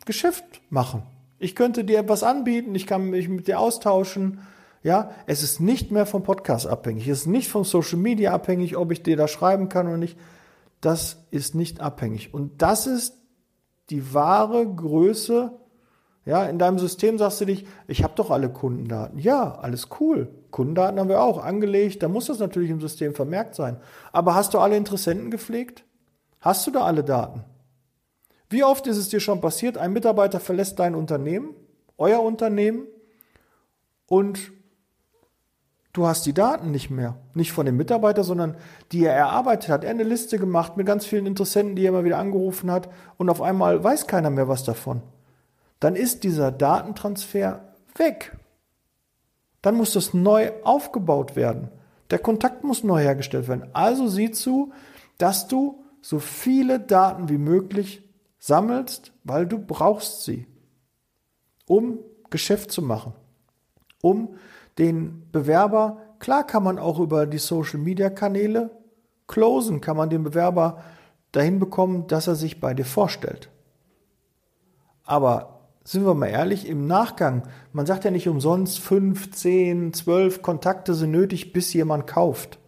Geschäft 0.04 0.60
machen. 0.70 1.02
Ich 1.38 1.54
könnte 1.54 1.84
dir 1.84 2.00
etwas 2.00 2.22
anbieten, 2.22 2.74
ich 2.74 2.86
kann 2.86 3.10
mich 3.10 3.28
mit 3.28 3.46
dir 3.46 3.60
austauschen. 3.60 4.40
Ja, 4.82 5.10
es 5.26 5.42
ist 5.42 5.60
nicht 5.60 5.90
mehr 5.90 6.06
vom 6.06 6.22
Podcast 6.22 6.66
abhängig, 6.66 7.08
es 7.08 7.20
ist 7.20 7.26
nicht 7.26 7.48
vom 7.48 7.64
Social 7.64 7.98
Media 7.98 8.32
abhängig, 8.32 8.76
ob 8.76 8.92
ich 8.92 9.02
dir 9.02 9.16
da 9.16 9.28
schreiben 9.28 9.68
kann 9.68 9.86
oder 9.86 9.96
nicht. 9.96 10.18
Das 10.80 11.24
ist 11.30 11.54
nicht 11.54 11.80
abhängig. 11.80 12.34
Und 12.34 12.60
das 12.60 12.86
ist 12.86 13.14
die 13.90 14.14
wahre 14.14 14.66
Größe. 14.66 15.52
Ja, 16.26 16.44
in 16.46 16.58
deinem 16.58 16.78
System 16.78 17.18
sagst 17.18 17.40
du 17.42 17.44
dich, 17.44 17.66
ich 17.86 18.02
habe 18.02 18.14
doch 18.16 18.30
alle 18.30 18.48
Kundendaten. 18.48 19.18
Ja, 19.18 19.56
alles 19.56 19.88
cool. 20.00 20.28
Kundendaten 20.50 20.98
haben 20.98 21.10
wir 21.10 21.20
auch 21.20 21.42
angelegt. 21.42 22.02
Da 22.02 22.08
muss 22.08 22.26
das 22.26 22.38
natürlich 22.38 22.70
im 22.70 22.80
System 22.80 23.14
vermerkt 23.14 23.54
sein. 23.54 23.76
Aber 24.12 24.34
hast 24.34 24.54
du 24.54 24.58
alle 24.58 24.76
Interessenten 24.76 25.30
gepflegt? 25.30 25.84
Hast 26.40 26.66
du 26.66 26.70
da 26.70 26.84
alle 26.84 27.04
Daten? 27.04 27.44
Wie 28.48 28.64
oft 28.64 28.86
ist 28.86 28.96
es 28.96 29.08
dir 29.08 29.20
schon 29.20 29.40
passiert, 29.40 29.76
ein 29.76 29.92
Mitarbeiter 29.92 30.40
verlässt 30.40 30.78
dein 30.78 30.94
Unternehmen, 30.94 31.54
euer 31.98 32.22
Unternehmen, 32.22 32.86
und 34.06 34.52
du 35.94 36.06
hast 36.06 36.26
die 36.26 36.34
Daten 36.34 36.70
nicht 36.70 36.90
mehr. 36.90 37.16
Nicht 37.32 37.52
von 37.52 37.64
dem 37.64 37.78
Mitarbeiter, 37.78 38.22
sondern 38.22 38.56
die 38.92 39.04
er 39.04 39.14
erarbeitet 39.14 39.70
hat. 39.70 39.84
Er 39.84 39.90
eine 39.90 40.02
Liste 40.02 40.38
gemacht 40.38 40.76
mit 40.76 40.86
ganz 40.86 41.06
vielen 41.06 41.24
Interessenten, 41.24 41.76
die 41.76 41.86
er 41.86 41.88
immer 41.88 42.04
wieder 42.04 42.18
angerufen 42.18 42.70
hat, 42.70 42.90
und 43.16 43.30
auf 43.30 43.40
einmal 43.40 43.82
weiß 43.82 44.06
keiner 44.06 44.28
mehr 44.28 44.48
was 44.48 44.64
davon. 44.64 45.00
Dann 45.80 45.96
ist 45.96 46.24
dieser 46.24 46.52
Datentransfer 46.52 47.62
weg. 47.96 48.36
Dann 49.62 49.76
muss 49.76 49.94
das 49.94 50.12
neu 50.12 50.52
aufgebaut 50.64 51.36
werden. 51.36 51.68
Der 52.10 52.18
Kontakt 52.18 52.64
muss 52.64 52.84
neu 52.84 53.00
hergestellt 53.00 53.48
werden. 53.48 53.70
Also 53.72 54.08
sieh 54.08 54.30
zu, 54.30 54.72
dass 55.16 55.48
du 55.48 55.84
so 56.02 56.18
viele 56.18 56.80
Daten 56.80 57.28
wie 57.28 57.38
möglich 57.38 58.02
sammelst, 58.38 59.12
weil 59.22 59.46
du 59.46 59.58
brauchst 59.58 60.24
sie, 60.24 60.46
um 61.66 61.98
Geschäft 62.30 62.72
zu 62.72 62.82
machen, 62.82 63.14
um 64.02 64.36
den 64.78 65.30
Bewerber, 65.30 65.98
klar 66.18 66.46
kann 66.46 66.62
man 66.62 66.78
auch 66.78 66.98
über 66.98 67.26
die 67.26 67.38
Social-Media-Kanäle 67.38 68.70
closen, 69.26 69.80
kann 69.80 69.96
man 69.96 70.10
den 70.10 70.22
Bewerber 70.22 70.82
dahin 71.32 71.58
bekommen, 71.58 72.06
dass 72.06 72.26
er 72.26 72.34
sich 72.34 72.60
bei 72.60 72.74
dir 72.74 72.84
vorstellt. 72.84 73.50
Aber 75.04 75.54
sind 75.84 76.06
wir 76.06 76.14
mal 76.14 76.28
ehrlich, 76.28 76.66
im 76.66 76.86
Nachgang, 76.86 77.42
man 77.72 77.86
sagt 77.86 78.04
ja 78.04 78.10
nicht 78.10 78.28
umsonst, 78.28 78.78
fünf, 78.78 79.32
zehn, 79.32 79.92
zwölf 79.92 80.40
Kontakte 80.40 80.94
sind 80.94 81.10
nötig, 81.10 81.52
bis 81.52 81.72
jemand 81.74 82.06
kauft. 82.06 82.58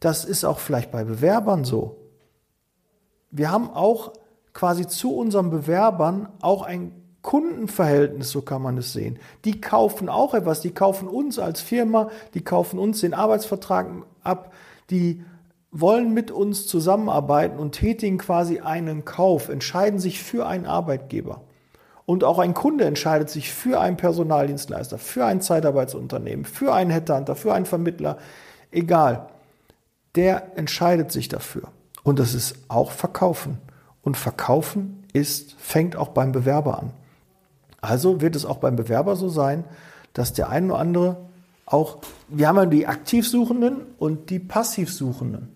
Das 0.00 0.24
ist 0.24 0.44
auch 0.44 0.58
vielleicht 0.58 0.90
bei 0.90 1.04
Bewerbern 1.04 1.64
so. 1.64 1.96
Wir 3.30 3.50
haben 3.50 3.70
auch 3.70 4.12
quasi 4.52 4.86
zu 4.86 5.14
unseren 5.14 5.50
Bewerbern 5.50 6.28
auch 6.40 6.62
ein 6.62 6.97
Kundenverhältnis, 7.28 8.30
so 8.30 8.40
kann 8.40 8.62
man 8.62 8.78
es 8.78 8.94
sehen. 8.94 9.18
Die 9.44 9.60
kaufen 9.60 10.08
auch 10.08 10.32
etwas, 10.32 10.62
die 10.62 10.70
kaufen 10.70 11.06
uns 11.06 11.38
als 11.38 11.60
Firma, 11.60 12.08
die 12.32 12.40
kaufen 12.40 12.78
uns 12.78 13.02
den 13.02 13.12
Arbeitsvertrag 13.12 13.86
ab, 14.22 14.54
die 14.88 15.22
wollen 15.70 16.14
mit 16.14 16.30
uns 16.30 16.66
zusammenarbeiten 16.66 17.58
und 17.58 17.72
tätigen 17.72 18.16
quasi 18.16 18.60
einen 18.60 19.04
Kauf, 19.04 19.50
entscheiden 19.50 19.98
sich 19.98 20.22
für 20.22 20.46
einen 20.46 20.64
Arbeitgeber. 20.64 21.42
Und 22.06 22.24
auch 22.24 22.38
ein 22.38 22.54
Kunde 22.54 22.86
entscheidet 22.86 23.28
sich 23.28 23.52
für 23.52 23.78
einen 23.78 23.98
Personaldienstleister, 23.98 24.96
für 24.96 25.26
ein 25.26 25.42
Zeitarbeitsunternehmen, 25.42 26.46
für 26.46 26.72
einen 26.72 26.90
Headhunter, 26.90 27.36
für 27.36 27.52
einen 27.52 27.66
Vermittler, 27.66 28.16
egal. 28.70 29.28
Der 30.14 30.56
entscheidet 30.56 31.12
sich 31.12 31.28
dafür. 31.28 31.64
Und 32.04 32.20
das 32.20 32.32
ist 32.32 32.54
auch 32.68 32.90
Verkaufen. 32.90 33.58
Und 34.00 34.16
Verkaufen 34.16 35.04
ist, 35.12 35.56
fängt 35.58 35.94
auch 35.94 36.08
beim 36.08 36.32
Bewerber 36.32 36.78
an. 36.78 36.92
Also 37.88 38.20
wird 38.20 38.36
es 38.36 38.44
auch 38.44 38.58
beim 38.58 38.76
Bewerber 38.76 39.16
so 39.16 39.30
sein, 39.30 39.64
dass 40.12 40.34
der 40.34 40.50
ein 40.50 40.70
oder 40.70 40.80
andere 40.80 41.16
auch, 41.64 41.98
wir 42.28 42.48
haben 42.48 42.56
ja 42.56 42.66
die 42.66 42.86
Aktivsuchenden 42.86 43.78
und 43.98 44.28
die 44.28 44.38
Passivsuchenden. 44.38 45.48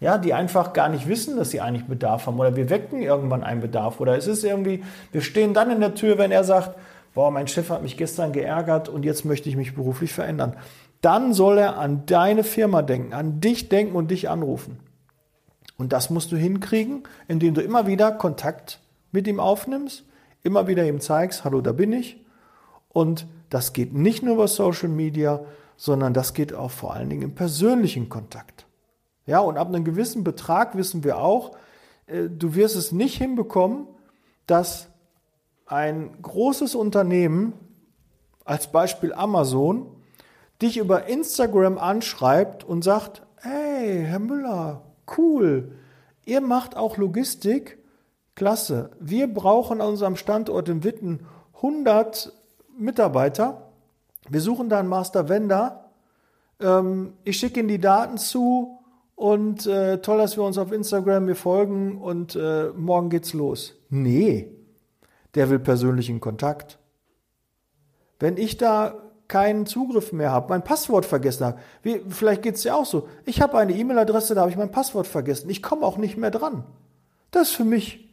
Ja, 0.00 0.18
die 0.18 0.32
einfach 0.34 0.72
gar 0.72 0.88
nicht 0.88 1.06
wissen, 1.06 1.36
dass 1.36 1.50
sie 1.50 1.60
eigentlich 1.60 1.84
Bedarf 1.86 2.26
haben. 2.26 2.38
Oder 2.40 2.56
wir 2.56 2.70
wecken 2.70 3.02
irgendwann 3.02 3.44
einen 3.44 3.60
Bedarf. 3.60 4.00
Oder 4.00 4.16
es 4.16 4.26
ist 4.26 4.44
irgendwie, 4.44 4.82
wir 5.12 5.20
stehen 5.20 5.54
dann 5.54 5.70
in 5.70 5.80
der 5.80 5.94
Tür, 5.94 6.18
wenn 6.18 6.32
er 6.32 6.42
sagt, 6.42 6.76
boah, 7.14 7.30
mein 7.30 7.48
Chef 7.48 7.68
hat 7.70 7.82
mich 7.82 7.96
gestern 7.96 8.32
geärgert 8.32 8.88
und 8.88 9.04
jetzt 9.04 9.24
möchte 9.24 9.48
ich 9.48 9.56
mich 9.56 9.74
beruflich 9.74 10.12
verändern. 10.12 10.56
Dann 11.02 11.34
soll 11.34 11.58
er 11.58 11.78
an 11.78 12.04
deine 12.06 12.44
Firma 12.44 12.80
denken, 12.82 13.12
an 13.12 13.40
dich 13.40 13.68
denken 13.68 13.94
und 13.94 14.10
dich 14.10 14.28
anrufen. 14.28 14.80
Und 15.76 15.92
das 15.92 16.08
musst 16.10 16.32
du 16.32 16.36
hinkriegen, 16.36 17.02
indem 17.28 17.54
du 17.54 17.60
immer 17.60 17.86
wieder 17.86 18.10
Kontakt 18.10 18.80
mit 19.12 19.28
ihm 19.28 19.38
aufnimmst, 19.38 20.04
immer 20.42 20.66
wieder 20.66 20.86
ihm 20.86 21.00
zeigst, 21.00 21.44
hallo, 21.44 21.60
da 21.60 21.72
bin 21.72 21.92
ich. 21.92 22.24
Und 22.88 23.26
das 23.50 23.72
geht 23.72 23.94
nicht 23.94 24.22
nur 24.22 24.34
über 24.34 24.48
Social 24.48 24.88
Media, 24.88 25.44
sondern 25.76 26.14
das 26.14 26.34
geht 26.34 26.54
auch 26.54 26.70
vor 26.70 26.94
allen 26.94 27.10
Dingen 27.10 27.22
im 27.22 27.34
persönlichen 27.34 28.08
Kontakt. 28.08 28.66
Ja, 29.26 29.40
und 29.40 29.56
ab 29.56 29.68
einem 29.68 29.84
gewissen 29.84 30.24
Betrag 30.24 30.76
wissen 30.76 31.04
wir 31.04 31.18
auch, 31.18 31.56
äh, 32.06 32.28
du 32.28 32.54
wirst 32.54 32.76
es 32.76 32.92
nicht 32.92 33.16
hinbekommen, 33.16 33.86
dass 34.46 34.88
ein 35.66 36.20
großes 36.20 36.74
Unternehmen, 36.74 37.54
als 38.44 38.70
Beispiel 38.70 39.12
Amazon, 39.14 39.86
dich 40.60 40.76
über 40.76 41.06
Instagram 41.06 41.78
anschreibt 41.78 42.64
und 42.64 42.82
sagt, 42.82 43.22
hey, 43.36 44.04
Herr 44.04 44.18
Müller, 44.18 44.82
cool. 45.16 45.72
Ihr 46.24 46.40
macht 46.40 46.76
auch 46.76 46.96
Logistik. 46.96 47.78
Klasse. 48.34 48.90
Wir 48.98 49.32
brauchen 49.32 49.80
an 49.80 49.88
unserem 49.88 50.16
Standort 50.16 50.68
in 50.68 50.84
Witten 50.84 51.26
100 51.56 52.32
Mitarbeiter. 52.78 53.72
Wir 54.28 54.40
suchen 54.40 54.68
da 54.68 54.78
einen 54.78 54.88
Master 54.88 55.28
Vendor. 55.28 55.90
Ähm, 56.60 57.14
ich 57.24 57.38
schicke 57.38 57.60
Ihnen 57.60 57.68
die 57.68 57.80
Daten 57.80 58.18
zu 58.18 58.78
und 59.14 59.66
äh, 59.66 59.98
toll, 59.98 60.18
dass 60.18 60.36
wir 60.36 60.44
uns 60.44 60.58
auf 60.58 60.72
Instagram 60.72 61.26
mir 61.26 61.34
folgen 61.34 62.00
und 62.00 62.34
äh, 62.34 62.70
morgen 62.74 63.10
geht's 63.10 63.34
los. 63.34 63.74
Nee, 63.90 64.50
der 65.34 65.50
will 65.50 65.58
persönlichen 65.58 66.20
Kontakt. 66.20 66.78
Wenn 68.18 68.36
ich 68.36 68.56
da 68.56 68.94
keinen 69.28 69.64
Zugriff 69.64 70.12
mehr 70.12 70.30
habe, 70.30 70.50
mein 70.50 70.62
Passwort 70.62 71.06
vergessen 71.06 71.46
habe. 71.46 71.58
Wie, 71.82 72.02
vielleicht 72.08 72.42
geht 72.42 72.56
es 72.56 72.62
dir 72.62 72.76
auch 72.76 72.84
so. 72.84 73.08
Ich 73.24 73.40
habe 73.40 73.56
eine 73.56 73.72
E-Mail-Adresse, 73.72 74.34
da 74.34 74.42
habe 74.42 74.50
ich 74.50 74.58
mein 74.58 74.70
Passwort 74.70 75.06
vergessen. 75.06 75.48
Ich 75.48 75.62
komme 75.62 75.86
auch 75.86 75.96
nicht 75.96 76.18
mehr 76.18 76.30
dran. 76.30 76.64
Das 77.30 77.48
für 77.48 77.64
mich 77.64 78.11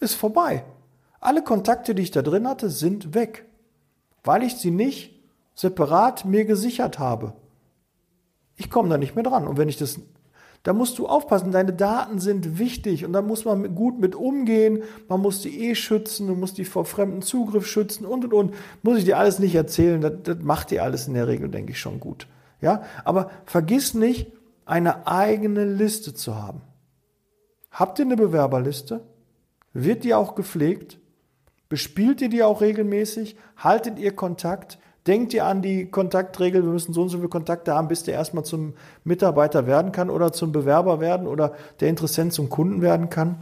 ist 0.00 0.14
vorbei. 0.14 0.64
Alle 1.20 1.42
Kontakte, 1.42 1.94
die 1.94 2.02
ich 2.02 2.10
da 2.10 2.22
drin 2.22 2.48
hatte, 2.48 2.70
sind 2.70 3.14
weg, 3.14 3.46
weil 4.24 4.42
ich 4.42 4.56
sie 4.56 4.70
nicht 4.70 5.20
separat 5.54 6.24
mir 6.24 6.44
gesichert 6.44 6.98
habe. 6.98 7.34
Ich 8.56 8.70
komme 8.70 8.88
da 8.88 8.98
nicht 8.98 9.14
mehr 9.14 9.24
dran. 9.24 9.46
Und 9.46 9.58
wenn 9.58 9.68
ich 9.68 9.76
das 9.76 10.00
da 10.62 10.74
musst 10.74 10.98
du 10.98 11.06
aufpassen, 11.06 11.52
deine 11.52 11.72
Daten 11.72 12.18
sind 12.18 12.58
wichtig 12.58 13.06
und 13.06 13.14
da 13.14 13.22
muss 13.22 13.46
man 13.46 13.74
gut 13.74 13.98
mit 13.98 14.14
umgehen. 14.14 14.82
Man 15.08 15.22
muss 15.22 15.40
die 15.40 15.68
eh 15.70 15.74
schützen, 15.74 16.26
du 16.26 16.34
musst 16.34 16.58
die 16.58 16.66
vor 16.66 16.84
fremden 16.84 17.22
Zugriff 17.22 17.66
schützen 17.66 18.04
und 18.04 18.24
und 18.24 18.34
und. 18.34 18.54
Muss 18.82 18.98
ich 18.98 19.04
dir 19.04 19.16
alles 19.16 19.38
nicht 19.38 19.54
erzählen, 19.54 20.02
das, 20.02 20.12
das 20.22 20.36
macht 20.40 20.70
dir 20.70 20.82
alles 20.82 21.08
in 21.08 21.14
der 21.14 21.28
Regel, 21.28 21.48
denke 21.48 21.72
ich, 21.72 21.80
schon 21.80 21.98
gut. 21.98 22.26
Ja, 22.60 22.82
aber 23.04 23.30
vergiss 23.46 23.94
nicht, 23.94 24.32
eine 24.66 25.06
eigene 25.06 25.64
Liste 25.64 26.12
zu 26.12 26.36
haben. 26.36 26.60
Habt 27.70 27.98
ihr 27.98 28.04
eine 28.04 28.16
Bewerberliste? 28.16 29.00
Wird 29.72 30.04
die 30.04 30.14
auch 30.14 30.34
gepflegt? 30.34 30.98
Bespielt 31.68 32.20
ihr 32.20 32.28
die 32.28 32.42
auch 32.42 32.60
regelmäßig? 32.60 33.36
Haltet 33.56 33.98
ihr 33.98 34.14
Kontakt? 34.14 34.78
Denkt 35.06 35.32
ihr 35.32 35.46
an 35.46 35.62
die 35.62 35.86
Kontaktregel, 35.86 36.62
wir 36.62 36.70
müssen 36.72 36.92
so 36.92 37.02
und 37.02 37.08
so 37.08 37.18
viele 37.18 37.28
Kontakte 37.28 37.74
haben, 37.74 37.88
bis 37.88 38.02
der 38.02 38.14
erstmal 38.14 38.44
zum 38.44 38.74
Mitarbeiter 39.04 39.66
werden 39.66 39.92
kann 39.92 40.10
oder 40.10 40.32
zum 40.32 40.52
Bewerber 40.52 41.00
werden 41.00 41.26
oder 41.26 41.54
der 41.80 41.88
Interessent 41.88 42.32
zum 42.32 42.50
Kunden 42.50 42.82
werden 42.82 43.08
kann? 43.08 43.36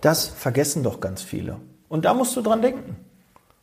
Das 0.00 0.26
vergessen 0.26 0.82
doch 0.82 1.00
ganz 1.00 1.22
viele. 1.22 1.56
Und 1.88 2.04
da 2.04 2.12
musst 2.12 2.36
du 2.36 2.42
dran 2.42 2.60
denken. 2.60 2.96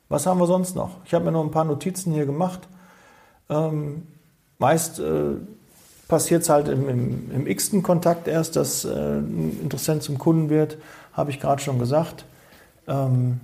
Was 0.09 0.25
haben 0.25 0.39
wir 0.39 0.47
sonst 0.47 0.75
noch? 0.75 0.97
Ich 1.05 1.13
habe 1.13 1.25
mir 1.25 1.31
noch 1.31 1.43
ein 1.43 1.51
paar 1.51 1.65
Notizen 1.65 2.13
hier 2.13 2.25
gemacht. 2.25 2.67
Ähm, 3.49 4.07
meist 4.57 4.99
äh, 4.99 5.35
passiert 6.07 6.41
es 6.41 6.49
halt 6.49 6.67
im, 6.67 6.89
im, 6.89 7.31
im 7.31 7.47
x-ten 7.47 7.83
Kontakt 7.83 8.27
erst, 8.27 8.55
dass 8.55 8.85
äh, 8.85 8.89
ein 8.89 9.59
Interessent 9.61 10.03
zum 10.03 10.17
Kunden 10.17 10.49
wird, 10.49 10.77
habe 11.13 11.31
ich 11.31 11.39
gerade 11.39 11.61
schon 11.61 11.79
gesagt. 11.79 12.25
Ähm, 12.87 13.39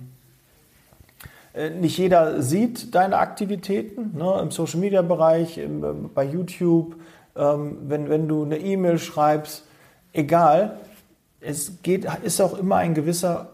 äh, 1.54 1.70
nicht 1.70 1.98
jeder 1.98 2.42
sieht 2.42 2.94
deine 2.94 3.18
Aktivitäten 3.18 4.16
ne, 4.16 4.38
im 4.40 4.50
Social 4.50 4.80
Media 4.80 5.02
Bereich, 5.02 5.58
im, 5.58 5.84
äh, 5.84 5.88
bei 6.14 6.24
YouTube, 6.24 6.96
ähm, 7.36 7.78
wenn, 7.82 8.08
wenn 8.08 8.28
du 8.28 8.44
eine 8.44 8.58
E-Mail 8.58 8.98
schreibst, 8.98 9.64
egal. 10.12 10.78
Es 11.40 11.82
geht, 11.82 12.06
ist 12.22 12.40
auch 12.40 12.58
immer 12.58 12.76
ein 12.76 12.94
gewisser 12.94 13.50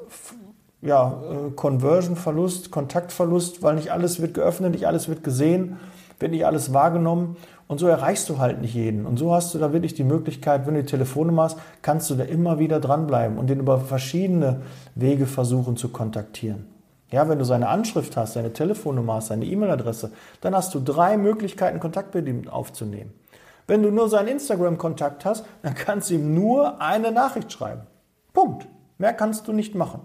ja, 0.80 1.22
äh, 1.30 1.50
Conversion-Verlust, 1.50 2.70
Kontaktverlust, 2.70 3.62
weil 3.62 3.76
nicht 3.76 3.90
alles 3.90 4.20
wird 4.20 4.34
geöffnet, 4.34 4.72
nicht 4.72 4.86
alles 4.86 5.08
wird 5.08 5.24
gesehen, 5.24 5.78
wird 6.18 6.32
nicht 6.32 6.46
alles 6.46 6.72
wahrgenommen. 6.72 7.36
Und 7.66 7.78
so 7.78 7.86
erreichst 7.86 8.28
du 8.28 8.38
halt 8.38 8.60
nicht 8.60 8.74
jeden. 8.74 9.06
Und 9.06 9.18
so 9.18 9.34
hast 9.34 9.54
du 9.54 9.58
da 9.58 9.72
wirklich 9.72 9.94
die 9.94 10.04
Möglichkeit, 10.04 10.66
wenn 10.66 10.74
du 10.74 10.82
die 10.82 10.88
Telefonnummer 10.88 11.44
hast, 11.44 11.58
kannst 11.82 12.10
du 12.10 12.14
da 12.14 12.24
immer 12.24 12.58
wieder 12.58 12.78
dranbleiben 12.78 13.38
und 13.38 13.48
den 13.48 13.60
über 13.60 13.80
verschiedene 13.80 14.62
Wege 14.94 15.26
versuchen 15.26 15.76
zu 15.76 15.88
kontaktieren. 15.88 16.66
Ja, 17.10 17.28
wenn 17.28 17.38
du 17.38 17.44
seine 17.44 17.68
Anschrift 17.68 18.16
hast, 18.16 18.34
seine 18.34 18.52
Telefonnummer 18.52 19.14
hast, 19.14 19.28
seine 19.28 19.44
E-Mail-Adresse, 19.46 20.10
dann 20.40 20.54
hast 20.54 20.74
du 20.74 20.80
drei 20.80 21.16
Möglichkeiten, 21.16 21.80
Kontakt 21.80 22.14
mit 22.14 22.26
ihm 22.26 22.48
aufzunehmen. 22.48 23.12
Wenn 23.66 23.82
du 23.82 23.90
nur 23.90 24.08
seinen 24.08 24.28
Instagram-Kontakt 24.28 25.24
hast, 25.24 25.46
dann 25.62 25.74
kannst 25.74 26.10
du 26.10 26.14
ihm 26.14 26.34
nur 26.34 26.80
eine 26.82 27.12
Nachricht 27.12 27.52
schreiben. 27.52 27.82
Punkt. 28.32 28.66
Mehr 28.98 29.12
kannst 29.12 29.48
du 29.48 29.52
nicht 29.52 29.74
machen. 29.74 30.00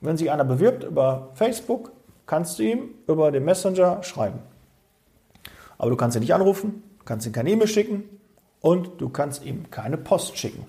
Wenn 0.00 0.16
sich 0.16 0.30
einer 0.30 0.44
bewirbt 0.44 0.84
über 0.84 1.30
Facebook, 1.34 1.92
kannst 2.26 2.58
du 2.58 2.62
ihm 2.64 2.90
über 3.06 3.30
den 3.30 3.44
Messenger 3.44 4.02
schreiben. 4.02 4.40
Aber 5.78 5.90
du 5.90 5.96
kannst 5.96 6.16
ihn 6.16 6.20
nicht 6.20 6.34
anrufen, 6.34 6.82
kannst 7.04 7.26
ihm 7.26 7.32
keine 7.32 7.50
E-Mail 7.50 7.68
schicken 7.68 8.04
und 8.60 9.00
du 9.00 9.08
kannst 9.08 9.44
ihm 9.44 9.70
keine 9.70 9.96
Post 9.96 10.36
schicken. 10.36 10.66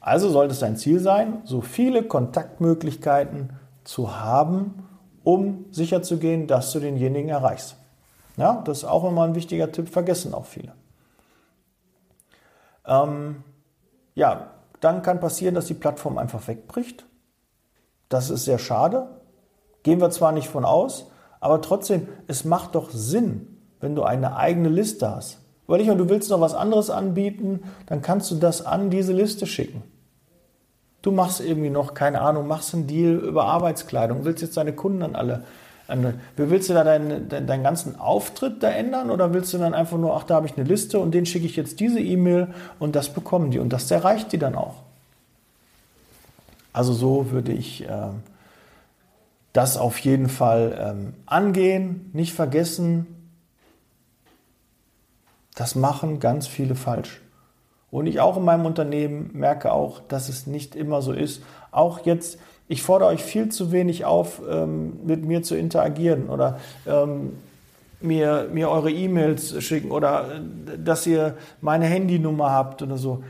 Also 0.00 0.30
sollte 0.30 0.52
es 0.52 0.60
dein 0.60 0.76
Ziel 0.76 1.00
sein, 1.00 1.42
so 1.44 1.60
viele 1.60 2.04
Kontaktmöglichkeiten 2.04 3.50
zu 3.84 4.16
haben, 4.18 4.88
um 5.24 5.66
sicherzugehen, 5.72 6.46
dass 6.46 6.72
du 6.72 6.78
denjenigen 6.78 7.28
erreichst. 7.28 7.76
Ja, 8.36 8.62
das 8.64 8.78
ist 8.78 8.84
auch 8.84 9.04
immer 9.04 9.24
ein 9.24 9.34
wichtiger 9.34 9.72
Tipp, 9.72 9.88
vergessen 9.88 10.32
auch 10.32 10.44
viele. 10.44 10.72
Ähm, 12.86 13.42
ja, 14.14 14.52
dann 14.80 15.02
kann 15.02 15.20
passieren, 15.20 15.54
dass 15.54 15.66
die 15.66 15.74
Plattform 15.74 16.18
einfach 16.18 16.46
wegbricht. 16.46 17.04
Das 18.08 18.30
ist 18.30 18.44
sehr 18.44 18.58
schade. 18.58 19.08
Gehen 19.82 20.00
wir 20.00 20.10
zwar 20.10 20.32
nicht 20.32 20.48
von 20.48 20.64
aus, 20.64 21.10
aber 21.40 21.60
trotzdem, 21.60 22.06
es 22.28 22.44
macht 22.44 22.74
doch 22.74 22.90
Sinn, 22.90 23.55
wenn 23.80 23.94
du 23.94 24.02
eine 24.02 24.36
eigene 24.36 24.68
Liste 24.68 25.10
hast. 25.10 25.38
Weil 25.66 25.80
ich 25.80 25.90
und 25.90 25.98
du 25.98 26.08
willst 26.08 26.30
noch 26.30 26.40
was 26.40 26.54
anderes 26.54 26.90
anbieten, 26.90 27.64
dann 27.86 28.02
kannst 28.02 28.30
du 28.30 28.36
das 28.36 28.64
an 28.64 28.90
diese 28.90 29.12
Liste 29.12 29.46
schicken. 29.46 29.82
Du 31.02 31.12
machst 31.12 31.40
irgendwie 31.40 31.70
noch, 31.70 31.94
keine 31.94 32.20
Ahnung, 32.20 32.46
machst 32.46 32.74
einen 32.74 32.86
Deal 32.86 33.14
über 33.14 33.44
Arbeitskleidung, 33.44 34.24
willst 34.24 34.42
jetzt 34.42 34.56
deine 34.56 34.72
Kunden 34.72 35.00
dann 35.00 35.14
alle. 35.16 35.44
Willst 36.36 36.68
du 36.68 36.74
da 36.74 36.82
deinen, 36.82 37.28
deinen 37.28 37.62
ganzen 37.62 37.98
Auftritt 37.98 38.62
da 38.62 38.70
ändern 38.70 39.10
oder 39.10 39.32
willst 39.32 39.54
du 39.54 39.58
dann 39.58 39.72
einfach 39.72 39.98
nur, 39.98 40.16
ach, 40.16 40.24
da 40.24 40.34
habe 40.34 40.46
ich 40.46 40.56
eine 40.56 40.66
Liste 40.66 40.98
und 40.98 41.12
den 41.12 41.26
schicke 41.26 41.46
ich 41.46 41.54
jetzt 41.54 41.78
diese 41.78 42.00
E-Mail 42.00 42.48
und 42.80 42.96
das 42.96 43.08
bekommen 43.08 43.52
die 43.52 43.60
und 43.60 43.72
das 43.72 43.88
erreicht 43.90 44.32
die 44.32 44.38
dann 44.38 44.56
auch. 44.56 44.82
Also 46.72 46.92
so 46.92 47.30
würde 47.30 47.52
ich 47.52 47.88
äh, 47.88 48.08
das 49.52 49.76
auf 49.76 49.98
jeden 50.00 50.28
Fall 50.28 50.76
ähm, 50.78 51.14
angehen, 51.24 52.10
nicht 52.12 52.34
vergessen, 52.34 53.06
das 55.56 55.74
machen 55.74 56.20
ganz 56.20 56.46
viele 56.46 56.76
falsch. 56.76 57.20
Und 57.90 58.06
ich 58.06 58.20
auch 58.20 58.36
in 58.36 58.44
meinem 58.44 58.66
Unternehmen 58.66 59.30
merke 59.32 59.72
auch, 59.72 60.00
dass 60.06 60.28
es 60.28 60.46
nicht 60.46 60.76
immer 60.76 61.02
so 61.02 61.12
ist. 61.12 61.42
Auch 61.72 62.04
jetzt, 62.04 62.38
ich 62.68 62.82
fordere 62.82 63.08
euch 63.08 63.24
viel 63.24 63.48
zu 63.48 63.72
wenig 63.72 64.04
auf, 64.04 64.42
ähm, 64.48 65.00
mit 65.04 65.24
mir 65.24 65.42
zu 65.42 65.56
interagieren 65.56 66.28
oder 66.28 66.58
ähm, 66.86 67.32
mir, 68.00 68.48
mir 68.52 68.68
eure 68.68 68.90
E-Mails 68.90 69.62
schicken 69.64 69.90
oder 69.90 70.26
äh, 70.34 70.78
dass 70.78 71.06
ihr 71.06 71.36
meine 71.62 71.86
Handynummer 71.86 72.50
habt 72.50 72.82
oder 72.82 72.98
so. 72.98 73.24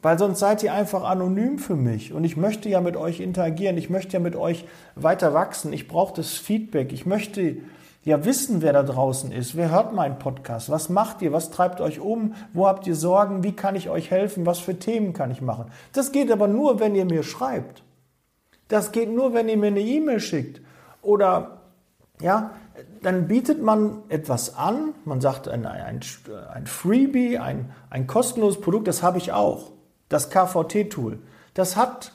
Weil 0.00 0.18
sonst 0.18 0.40
seid 0.40 0.64
ihr 0.64 0.74
einfach 0.74 1.04
anonym 1.04 1.60
für 1.60 1.76
mich. 1.76 2.12
Und 2.12 2.24
ich 2.24 2.36
möchte 2.36 2.68
ja 2.68 2.80
mit 2.80 2.96
euch 2.96 3.20
interagieren. 3.20 3.78
Ich 3.78 3.88
möchte 3.88 4.14
ja 4.14 4.18
mit 4.18 4.34
euch 4.34 4.64
weiter 4.96 5.32
wachsen. 5.32 5.72
Ich 5.72 5.86
brauche 5.86 6.16
das 6.16 6.32
Feedback. 6.32 6.92
Ich 6.92 7.06
möchte 7.06 7.58
ja 8.04 8.24
wissen, 8.24 8.62
wer 8.62 8.72
da 8.72 8.82
draußen 8.82 9.32
ist. 9.32 9.56
Wer 9.56 9.70
hört 9.70 9.92
meinen 9.92 10.18
Podcast? 10.18 10.70
Was 10.70 10.88
macht 10.88 11.22
ihr? 11.22 11.32
Was 11.32 11.50
treibt 11.50 11.80
euch 11.80 12.00
um? 12.00 12.34
Wo 12.52 12.66
habt 12.66 12.86
ihr 12.86 12.96
Sorgen? 12.96 13.44
Wie 13.44 13.52
kann 13.52 13.76
ich 13.76 13.88
euch 13.88 14.10
helfen? 14.10 14.46
Was 14.46 14.58
für 14.58 14.78
Themen 14.78 15.12
kann 15.12 15.30
ich 15.30 15.40
machen? 15.40 15.66
Das 15.92 16.12
geht 16.12 16.30
aber 16.30 16.48
nur, 16.48 16.80
wenn 16.80 16.94
ihr 16.94 17.04
mir 17.04 17.22
schreibt. 17.22 17.82
Das 18.68 18.90
geht 18.90 19.14
nur, 19.14 19.34
wenn 19.34 19.48
ihr 19.48 19.56
mir 19.56 19.68
eine 19.68 19.80
E-Mail 19.80 20.20
schickt. 20.20 20.60
Oder, 21.02 21.58
ja, 22.20 22.52
dann 23.02 23.28
bietet 23.28 23.62
man 23.62 24.02
etwas 24.08 24.56
an. 24.56 24.94
Man 25.04 25.20
sagt 25.20 25.46
ein, 25.48 25.66
ein, 25.66 26.00
ein 26.52 26.66
Freebie, 26.66 27.38
ein, 27.38 27.72
ein 27.90 28.06
kostenloses 28.06 28.60
Produkt, 28.60 28.88
das 28.88 29.02
habe 29.02 29.18
ich 29.18 29.32
auch. 29.32 29.72
Das 30.08 30.30
KVT-Tool. 30.30 31.18
Das 31.54 31.76
hat, 31.76 32.12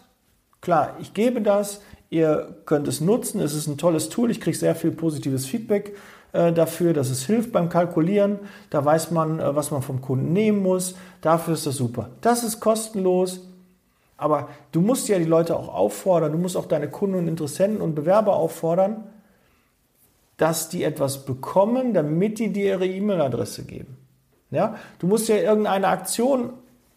klar, 0.61 0.95
ich 0.99 1.13
gebe 1.13 1.41
das, 1.41 1.81
Ihr 2.09 2.55
könnt 2.65 2.87
es 2.87 3.01
nutzen. 3.01 3.41
Es 3.41 3.53
ist 3.53 3.67
ein 3.67 3.77
tolles 3.77 4.09
Tool. 4.09 4.31
Ich 4.31 4.39
kriege 4.39 4.57
sehr 4.57 4.75
viel 4.75 4.91
positives 4.91 5.45
Feedback 5.45 5.95
äh, 6.33 6.53
dafür, 6.53 6.93
dass 6.93 7.09
es 7.09 7.25
hilft 7.25 7.51
beim 7.51 7.69
Kalkulieren. 7.69 8.39
Da 8.69 8.83
weiß 8.83 9.11
man, 9.11 9.39
äh, 9.39 9.55
was 9.55 9.71
man 9.71 9.81
vom 9.81 10.01
Kunden 10.01 10.33
nehmen 10.33 10.61
muss. 10.61 10.95
Dafür 11.21 11.53
ist 11.53 11.65
das 11.65 11.75
super. 11.75 12.09
Das 12.21 12.43
ist 12.43 12.59
kostenlos. 12.59 13.41
Aber 14.17 14.49
du 14.71 14.81
musst 14.81 15.07
ja 15.09 15.19
die 15.19 15.25
Leute 15.25 15.55
auch 15.55 15.73
auffordern. 15.73 16.31
Du 16.31 16.37
musst 16.37 16.57
auch 16.57 16.65
deine 16.65 16.89
Kunden 16.89 17.17
und 17.17 17.27
Interessenten 17.27 17.81
und 17.81 17.93
Bewerber 17.93 18.35
auffordern, 18.35 19.03
dass 20.37 20.69
die 20.69 20.83
etwas 20.83 21.25
bekommen, 21.25 21.93
damit 21.93 22.39
die 22.39 22.51
dir 22.51 22.65
ihre 22.65 22.87
E-Mail-Adresse 22.87 23.63
geben. 23.65 23.97
Ja? 24.49 24.75
Du 24.99 25.07
musst 25.07 25.27
ja 25.29 25.35
irgendeine 25.35 25.87
Aktion 25.87 26.53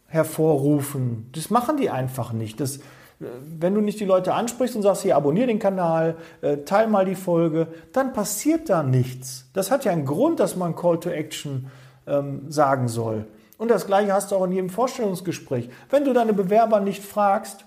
hervorrufen. 0.07 1.29
Das 1.33 1.51
machen 1.51 1.77
die 1.77 1.91
einfach 1.91 2.33
nicht. 2.33 2.59
Das, 2.61 2.81
wenn 3.21 3.75
du 3.75 3.83
nicht 3.83 4.01
die 4.01 4.07
Leute 4.07 4.33
ansprichst 4.33 4.75
und 4.77 4.83
sagst, 4.83 5.03
hier 5.03 5.15
abonniere 5.15 5.49
den 5.49 5.59
Kanal, 5.59 6.17
äh, 6.41 6.59
teil 6.59 6.87
mal 6.87 7.05
die 7.05 7.15
Folge, 7.15 7.69
dann 7.93 8.15
passiert 8.15 8.71
da 8.71 8.83
nichts. 8.83 9.51
Das 9.53 9.71
hat 9.71 9.85
ja 9.85 9.93
einen 9.93 10.07
Grund, 10.07 10.41
dass 10.41 10.57
man 10.57 10.75
Call 10.75 10.99
to 10.99 11.11
Action 11.11 11.71
ähm, 12.07 12.51
sagen 12.51 12.89
soll. 12.89 13.27
Und 13.59 13.71
das 13.71 13.87
gleiche 13.87 14.15
hast 14.15 14.31
du 14.31 14.37
auch 14.37 14.45
in 14.45 14.53
jedem 14.53 14.71
Vorstellungsgespräch. 14.71 15.69
Wenn 15.91 16.05
du 16.05 16.15
deine 16.15 16.33
Bewerber 16.33 16.81
nicht 16.81 17.05
fragst, 17.05 17.67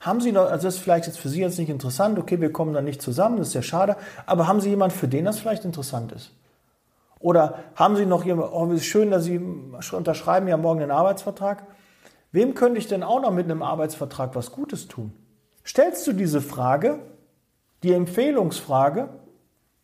haben 0.00 0.20
sie 0.20 0.32
noch, 0.32 0.50
also 0.50 0.66
das 0.66 0.74
ist 0.74 0.80
vielleicht 0.80 1.06
jetzt 1.06 1.18
für 1.18 1.28
Sie 1.28 1.40
jetzt 1.40 1.58
nicht 1.58 1.70
interessant, 1.70 2.18
okay, 2.18 2.40
wir 2.40 2.52
kommen 2.52 2.74
dann 2.74 2.84
nicht 2.84 3.00
zusammen, 3.00 3.38
das 3.38 3.48
ist 3.48 3.54
ja 3.54 3.62
schade, 3.62 3.96
aber 4.26 4.48
haben 4.48 4.60
Sie 4.60 4.68
jemanden, 4.68 4.96
für 4.96 5.08
den 5.08 5.24
das 5.24 5.38
vielleicht 5.38 5.64
interessant 5.64 6.12
ist? 6.12 6.32
Oder 7.20 7.60
haben 7.76 7.96
Sie 7.96 8.04
noch 8.04 8.24
jemanden, 8.24 8.52
oh, 8.52 8.70
ist 8.72 8.84
schön, 8.84 9.12
dass 9.12 9.24
Sie 9.24 9.40
unterschreiben 9.92 10.48
ja 10.48 10.56
morgen 10.56 10.80
den 10.80 10.90
Arbeitsvertrag. 10.90 11.62
Wem 12.32 12.54
könnte 12.54 12.78
ich 12.78 12.88
denn 12.88 13.02
auch 13.02 13.20
noch 13.20 13.30
mit 13.30 13.44
einem 13.44 13.62
Arbeitsvertrag 13.62 14.34
was 14.34 14.52
Gutes 14.52 14.88
tun? 14.88 15.12
Stellst 15.64 16.06
du 16.06 16.12
diese 16.12 16.40
Frage, 16.40 16.98
die 17.82 17.92
Empfehlungsfrage, 17.92 19.10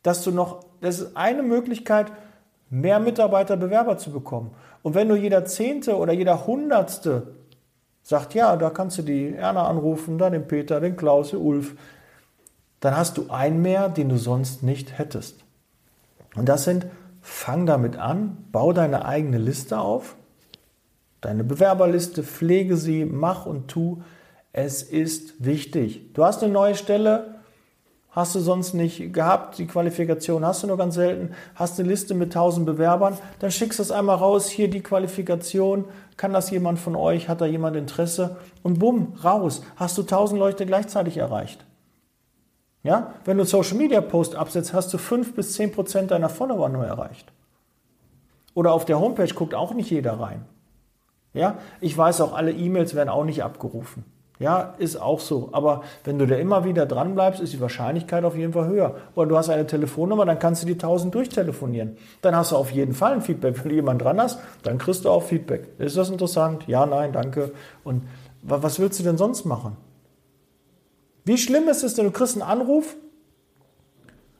dass 0.02 0.24
du 0.24 0.30
noch, 0.30 0.64
das 0.80 0.98
ist 0.98 1.16
eine 1.16 1.42
Möglichkeit, 1.42 2.10
mehr 2.70 3.00
Mitarbeiter, 3.00 3.56
Bewerber 3.56 3.98
zu 3.98 4.10
bekommen. 4.10 4.52
Und 4.82 4.94
wenn 4.94 5.08
nur 5.08 5.16
jeder 5.16 5.44
Zehnte 5.44 5.96
oder 5.96 6.12
jeder 6.12 6.46
Hundertste 6.46 7.34
sagt, 8.02 8.34
ja, 8.34 8.56
da 8.56 8.70
kannst 8.70 8.98
du 8.98 9.02
die 9.02 9.34
Erna 9.34 9.66
anrufen, 9.66 10.18
dann 10.18 10.32
den 10.32 10.48
Peter, 10.48 10.80
den 10.80 10.96
Klaus, 10.96 11.30
den 11.30 11.40
Ulf, 11.40 11.76
dann 12.80 12.96
hast 12.96 13.18
du 13.18 13.28
einen 13.28 13.60
mehr, 13.60 13.88
den 13.88 14.08
du 14.08 14.16
sonst 14.16 14.62
nicht 14.62 14.98
hättest. 14.98 15.44
Und 16.36 16.48
das 16.48 16.64
sind, 16.64 16.86
fang 17.20 17.66
damit 17.66 17.96
an, 17.96 18.44
bau 18.52 18.72
deine 18.72 19.04
eigene 19.04 19.38
Liste 19.38 19.78
auf 19.78 20.16
Deine 21.20 21.44
Bewerberliste, 21.44 22.22
pflege 22.22 22.76
sie, 22.76 23.04
mach 23.04 23.46
und 23.46 23.68
tu. 23.68 24.02
Es 24.52 24.82
ist 24.82 25.44
wichtig. 25.44 26.12
Du 26.14 26.24
hast 26.24 26.42
eine 26.42 26.52
neue 26.52 26.74
Stelle, 26.74 27.38
hast 28.10 28.34
du 28.34 28.40
sonst 28.40 28.74
nicht 28.74 29.12
gehabt, 29.12 29.58
die 29.58 29.66
Qualifikation 29.66 30.44
hast 30.44 30.62
du 30.62 30.66
nur 30.66 30.76
ganz 30.76 30.94
selten, 30.94 31.34
hast 31.54 31.78
eine 31.78 31.88
Liste 31.88 32.14
mit 32.14 32.28
1000 32.28 32.66
Bewerbern, 32.66 33.18
dann 33.38 33.50
schickst 33.50 33.78
du 33.78 33.82
es 33.82 33.92
einmal 33.92 34.16
raus, 34.16 34.48
hier 34.48 34.68
die 34.68 34.82
Qualifikation, 34.82 35.84
kann 36.16 36.32
das 36.32 36.50
jemand 36.50 36.78
von 36.78 36.96
euch, 36.96 37.28
hat 37.28 37.40
da 37.40 37.46
jemand 37.46 37.76
Interesse 37.76 38.36
und 38.62 38.78
bumm, 38.78 39.14
raus, 39.22 39.62
hast 39.76 39.98
du 39.98 40.02
1000 40.02 40.38
Leute 40.38 40.66
gleichzeitig 40.66 41.16
erreicht. 41.16 41.64
Ja, 42.82 43.14
wenn 43.24 43.38
du 43.38 43.44
Social 43.44 43.76
Media 43.76 44.00
Post 44.00 44.34
absetzt, 44.34 44.72
hast 44.72 44.92
du 44.94 44.98
5 44.98 45.34
bis 45.34 45.54
10 45.54 45.72
Prozent 45.72 46.10
deiner 46.10 46.28
Follower 46.28 46.68
nur 46.68 46.86
erreicht. 46.86 47.30
Oder 48.54 48.72
auf 48.72 48.84
der 48.84 48.98
Homepage 48.98 49.32
guckt 49.34 49.54
auch 49.54 49.74
nicht 49.74 49.90
jeder 49.90 50.18
rein. 50.18 50.44
Ja, 51.34 51.58
ich 51.80 51.96
weiß 51.96 52.20
auch, 52.20 52.34
alle 52.34 52.52
E-Mails 52.52 52.94
werden 52.94 53.08
auch 53.08 53.24
nicht 53.24 53.42
abgerufen. 53.42 54.04
Ja, 54.38 54.74
ist 54.78 54.96
auch 54.96 55.18
so. 55.18 55.48
Aber 55.50 55.82
wenn 56.04 56.18
du 56.18 56.26
da 56.26 56.36
immer 56.36 56.64
wieder 56.64 56.86
dran 56.86 57.14
bleibst, 57.14 57.40
ist 57.40 57.52
die 57.52 57.60
Wahrscheinlichkeit 57.60 58.24
auf 58.24 58.36
jeden 58.36 58.52
Fall 58.52 58.68
höher. 58.68 58.94
Oder 59.16 59.26
du 59.26 59.36
hast 59.36 59.48
eine 59.50 59.66
Telefonnummer, 59.66 60.24
dann 60.26 60.38
kannst 60.38 60.62
du 60.62 60.66
die 60.66 60.74
1000 60.74 61.12
durchtelefonieren. 61.12 61.96
Dann 62.22 62.36
hast 62.36 62.52
du 62.52 62.56
auf 62.56 62.70
jeden 62.70 62.94
Fall 62.94 63.14
ein 63.14 63.22
Feedback. 63.22 63.58
Wenn 63.58 63.70
du 63.70 63.74
jemanden 63.74 64.04
dran 64.04 64.20
hast, 64.20 64.38
dann 64.62 64.78
kriegst 64.78 65.04
du 65.04 65.10
auch 65.10 65.24
Feedback. 65.24 65.68
Ist 65.78 65.96
das 65.96 66.10
interessant? 66.10 66.64
Ja, 66.68 66.86
nein, 66.86 67.12
danke. 67.12 67.52
Und 67.82 68.02
was 68.42 68.78
willst 68.78 69.00
du 69.00 69.02
denn 69.02 69.18
sonst 69.18 69.44
machen? 69.44 69.76
Wie 71.24 71.36
schlimm 71.36 71.68
ist 71.68 71.82
es 71.82 71.94
denn, 71.94 72.04
du 72.04 72.12
kriegst 72.12 72.40
einen 72.40 72.48
Anruf 72.48 72.96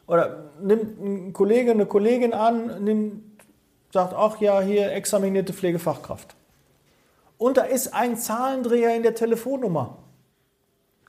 oder 0.07 0.44
nimmt 0.62 1.01
ein 1.01 1.33
Kollege, 1.33 1.72
eine 1.72 1.87
Kollegin 1.87 2.33
an, 2.33 2.85
nimmt, 2.85 3.22
sagt, 3.92 4.14
ach 4.16 4.40
ja, 4.40 4.61
hier 4.61 4.92
examinierte 4.92 5.53
Pflegefachkraft 5.53 6.38
und 7.38 7.57
da 7.57 7.62
ist 7.62 7.94
ein 7.94 8.16
Zahlendreher 8.16 8.94
in 8.94 9.03
der 9.03 9.14
Telefonnummer. 9.14 9.98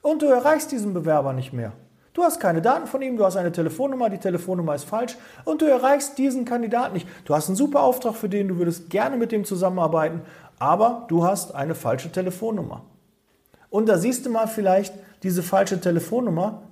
Und 0.01 0.21
du 0.21 0.27
erreichst 0.27 0.71
diesen 0.71 0.93
Bewerber 0.93 1.33
nicht 1.33 1.51
mehr. 1.51 1.73
Du 2.13 2.23
hast 2.23 2.39
keine 2.39 2.61
Daten 2.61 2.87
von 2.87 3.01
ihm, 3.01 3.17
du 3.17 3.25
hast 3.25 3.35
eine 3.35 3.51
Telefonnummer, 3.51 4.09
die 4.09 4.17
Telefonnummer 4.17 4.75
ist 4.75 4.85
falsch 4.85 5.17
und 5.45 5.61
du 5.61 5.65
erreichst 5.65 6.17
diesen 6.17 6.45
Kandidaten 6.45 6.93
nicht. 6.93 7.07
Du 7.25 7.35
hast 7.35 7.47
einen 7.47 7.55
super 7.55 7.83
Auftrag 7.83 8.15
für 8.15 8.29
den, 8.29 8.47
du 8.47 8.57
würdest 8.57 8.89
gerne 8.89 9.17
mit 9.17 9.31
dem 9.31 9.45
zusammenarbeiten, 9.45 10.21
aber 10.57 11.05
du 11.07 11.23
hast 11.23 11.53
eine 11.55 11.75
falsche 11.75 12.11
Telefonnummer. 12.11 12.83
Und 13.69 13.87
da 13.87 13.97
siehst 13.97 14.25
du 14.25 14.29
mal 14.29 14.47
vielleicht, 14.47 14.93
diese 15.23 15.43
falsche 15.43 15.79
Telefonnummer 15.79 16.63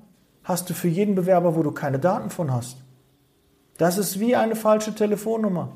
hast 0.43 0.69
du 0.69 0.73
für 0.73 0.87
jeden 0.87 1.15
Bewerber, 1.15 1.55
wo 1.55 1.63
du 1.63 1.71
keine 1.71 1.99
Daten 1.99 2.29
von 2.29 2.51
hast. 2.51 2.77
Das 3.77 3.97
ist 3.97 4.19
wie 4.19 4.35
eine 4.35 4.55
falsche 4.55 4.95
Telefonnummer. 4.95 5.69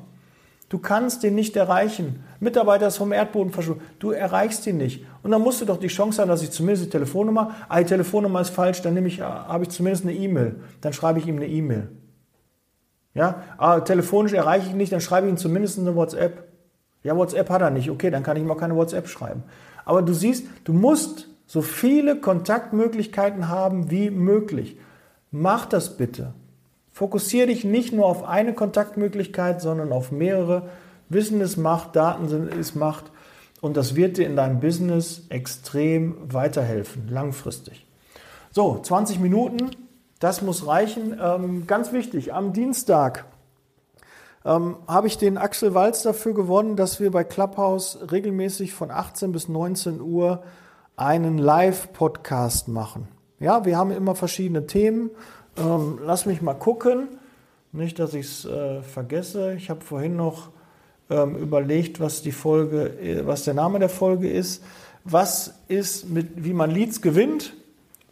Du 0.72 0.78
kannst 0.78 1.22
den 1.22 1.34
nicht 1.34 1.54
erreichen. 1.54 2.24
Mitarbeiter 2.40 2.86
ist 2.86 2.96
vom 2.96 3.12
Erdboden 3.12 3.52
verschwunden. 3.52 3.82
Du 3.98 4.12
erreichst 4.12 4.66
ihn 4.66 4.78
nicht. 4.78 5.04
Und 5.22 5.30
dann 5.30 5.42
musst 5.42 5.60
du 5.60 5.66
doch 5.66 5.76
die 5.76 5.88
Chance 5.88 6.22
haben, 6.22 6.30
dass 6.30 6.42
ich 6.42 6.50
zumindest 6.50 6.86
die 6.86 6.88
Telefonnummer, 6.88 7.54
ah, 7.68 7.78
die 7.80 7.84
Telefonnummer 7.84 8.40
ist 8.40 8.48
falsch, 8.48 8.80
dann 8.80 8.94
nehme 8.94 9.08
ich, 9.08 9.20
habe 9.20 9.64
ich 9.64 9.68
zumindest 9.68 10.04
eine 10.06 10.14
E-Mail. 10.14 10.54
Dann 10.80 10.94
schreibe 10.94 11.18
ich 11.18 11.26
ihm 11.26 11.36
eine 11.36 11.46
E-Mail. 11.46 11.90
Ja, 13.12 13.42
ah, 13.58 13.80
telefonisch 13.80 14.32
erreiche 14.32 14.64
ich 14.64 14.72
ihn 14.72 14.78
nicht, 14.78 14.92
dann 14.92 15.02
schreibe 15.02 15.26
ich 15.26 15.34
ihm 15.34 15.36
zumindest 15.36 15.78
eine 15.78 15.94
WhatsApp. 15.94 16.48
Ja, 17.02 17.18
WhatsApp 17.18 17.50
hat 17.50 17.60
er 17.60 17.68
nicht. 17.68 17.90
Okay, 17.90 18.10
dann 18.10 18.22
kann 18.22 18.38
ich 18.38 18.42
ihm 18.42 18.50
auch 18.50 18.56
keine 18.56 18.74
WhatsApp 18.74 19.08
schreiben. 19.08 19.42
Aber 19.84 20.00
du 20.00 20.14
siehst, 20.14 20.46
du 20.64 20.72
musst 20.72 21.28
so 21.44 21.60
viele 21.60 22.18
Kontaktmöglichkeiten 22.18 23.50
haben 23.50 23.90
wie 23.90 24.08
möglich. 24.08 24.78
Mach 25.30 25.66
das 25.66 25.98
bitte. 25.98 26.32
Fokussiere 26.92 27.46
dich 27.46 27.64
nicht 27.64 27.92
nur 27.92 28.06
auf 28.06 28.24
eine 28.24 28.52
Kontaktmöglichkeit, 28.52 29.62
sondern 29.62 29.92
auf 29.92 30.12
mehrere. 30.12 30.68
Wissen 31.08 31.40
ist 31.40 31.56
Macht, 31.56 31.96
Daten 31.96 32.48
ist 32.48 32.76
Macht. 32.76 33.10
Und 33.62 33.76
das 33.76 33.96
wird 33.96 34.18
dir 34.18 34.26
in 34.26 34.36
deinem 34.36 34.60
Business 34.60 35.22
extrem 35.30 36.16
weiterhelfen, 36.32 37.08
langfristig. 37.08 37.86
So, 38.50 38.78
20 38.78 39.20
Minuten, 39.20 39.70
das 40.18 40.42
muss 40.42 40.66
reichen. 40.66 41.18
Ähm, 41.22 41.66
ganz 41.66 41.92
wichtig, 41.92 42.34
am 42.34 42.52
Dienstag 42.52 43.24
ähm, 44.44 44.76
habe 44.86 45.06
ich 45.06 45.16
den 45.16 45.38
Axel 45.38 45.74
Walz 45.74 46.02
dafür 46.02 46.34
gewonnen, 46.34 46.76
dass 46.76 47.00
wir 47.00 47.10
bei 47.10 47.24
Clubhouse 47.24 47.98
regelmäßig 48.10 48.74
von 48.74 48.90
18 48.90 49.32
bis 49.32 49.48
19 49.48 50.00
Uhr 50.00 50.42
einen 50.96 51.38
Live-Podcast 51.38 52.68
machen. 52.68 53.08
Ja, 53.38 53.64
wir 53.64 53.76
haben 53.76 53.90
immer 53.90 54.14
verschiedene 54.14 54.66
Themen 54.66 55.10
ähm, 55.56 55.98
lass 56.02 56.26
mich 56.26 56.42
mal 56.42 56.54
gucken. 56.54 57.08
Nicht, 57.72 57.98
dass 57.98 58.14
ich 58.14 58.26
es 58.26 58.44
äh, 58.44 58.82
vergesse. 58.82 59.54
Ich 59.54 59.70
habe 59.70 59.80
vorhin 59.80 60.16
noch 60.16 60.50
ähm, 61.08 61.36
überlegt, 61.36 62.00
was 62.00 62.22
die 62.22 62.32
Folge, 62.32 62.98
äh, 63.00 63.26
was 63.26 63.44
der 63.44 63.54
Name 63.54 63.78
der 63.78 63.88
Folge 63.88 64.30
ist. 64.30 64.62
Was 65.04 65.54
ist 65.68 66.08
mit, 66.08 66.44
wie 66.44 66.52
man 66.52 66.70
Leads 66.70 67.02
gewinnt 67.02 67.54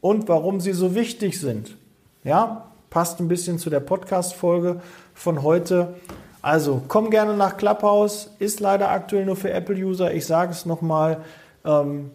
und 0.00 0.28
warum 0.28 0.60
sie 0.60 0.72
so 0.72 0.94
wichtig 0.94 1.38
sind. 1.38 1.76
Ja, 2.24 2.70
passt 2.88 3.20
ein 3.20 3.28
bisschen 3.28 3.58
zu 3.58 3.70
der 3.70 3.80
Podcast-Folge 3.80 4.80
von 5.14 5.42
heute. 5.42 5.94
Also 6.42 6.82
komm 6.88 7.10
gerne 7.10 7.36
nach 7.36 7.56
Clubhouse, 7.56 8.30
ist 8.38 8.60
leider 8.60 8.90
aktuell 8.90 9.26
nur 9.26 9.36
für 9.36 9.50
Apple-User. 9.50 10.12
Ich 10.14 10.26
sage 10.26 10.52
es 10.52 10.64
nochmal. 10.64 11.22
Ähm, 11.64 12.10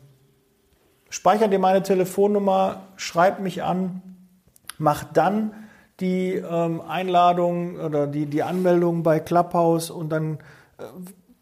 speicher 1.09 1.47
dir 1.47 1.59
meine 1.59 1.83
Telefonnummer, 1.83 2.81
schreib 2.95 3.39
mich 3.39 3.63
an, 3.63 4.01
Mach 4.77 5.03
dann 5.03 5.53
die 5.99 6.33
ähm, 6.33 6.81
Einladung 6.81 7.77
oder 7.77 8.07
die, 8.07 8.25
die 8.25 8.43
Anmeldung 8.43 9.03
bei 9.03 9.19
Clubhouse 9.19 9.89
und 9.89 10.09
dann, 10.09 10.39
äh, 10.77 10.83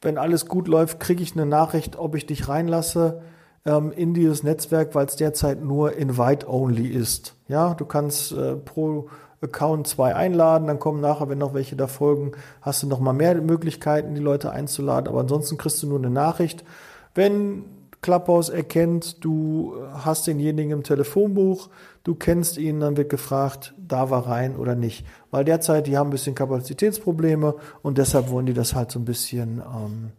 wenn 0.01 0.17
alles 0.17 0.47
gut 0.47 0.67
läuft, 0.67 0.99
kriege 0.99 1.23
ich 1.23 1.33
eine 1.33 1.45
Nachricht, 1.45 1.97
ob 1.97 2.15
ich 2.15 2.25
dich 2.25 2.47
reinlasse 2.47 3.21
ähm, 3.65 3.91
in 3.91 4.13
dieses 4.13 4.43
Netzwerk, 4.43 4.93
weil 4.95 5.07
es 5.07 5.15
derzeit 5.15 5.63
nur 5.63 5.93
Invite-Only 5.93 6.87
ist. 6.87 7.35
Ja, 7.47 7.73
du 7.73 7.85
kannst 7.85 8.31
äh, 8.33 8.55
pro 8.55 9.09
Account 9.41 9.87
zwei 9.87 10.15
einladen, 10.15 10.67
dann 10.67 10.79
kommen 10.79 11.01
nachher, 11.01 11.29
wenn 11.29 11.37
noch 11.37 11.53
welche 11.53 11.75
da 11.75 11.87
folgen, 11.87 12.31
hast 12.61 12.81
du 12.83 12.87
noch 12.87 12.99
mal 12.99 13.13
mehr 13.13 13.35
Möglichkeiten, 13.41 14.15
die 14.15 14.21
Leute 14.21 14.51
einzuladen, 14.51 15.09
aber 15.09 15.19
ansonsten 15.19 15.57
kriegst 15.57 15.83
du 15.83 15.87
nur 15.87 15.97
eine 15.97 16.09
Nachricht. 16.09 16.63
Wenn 17.13 17.65
Clubhouse 18.03 18.49
erkennt, 18.49 19.23
du 19.23 19.75
hast 19.93 20.27
denjenigen 20.27 20.71
im 20.71 20.83
Telefonbuch, 20.83 21.69
du 22.03 22.13
kennst 22.13 22.59
ihn, 22.59 22.81
dann 22.81 22.97
wird 22.97 23.09
gefragt, 23.09 23.73
da 23.77 24.11
war 24.11 24.27
rein 24.27 24.55
oder 24.55 24.75
nicht. 24.75 25.05
Weil 25.31 25.45
derzeit, 25.45 25.87
die 25.87 25.97
haben 25.97 26.09
ein 26.09 26.11
bisschen 26.11 26.35
Kapazitätsprobleme 26.35 27.55
und 27.81 27.97
deshalb 27.97 28.29
wollen 28.29 28.45
die 28.45 28.53
das 28.53 28.75
halt 28.75 28.91
so 28.91 28.99
ein 28.99 29.05
bisschen 29.05 29.59
ähm, 29.59 30.11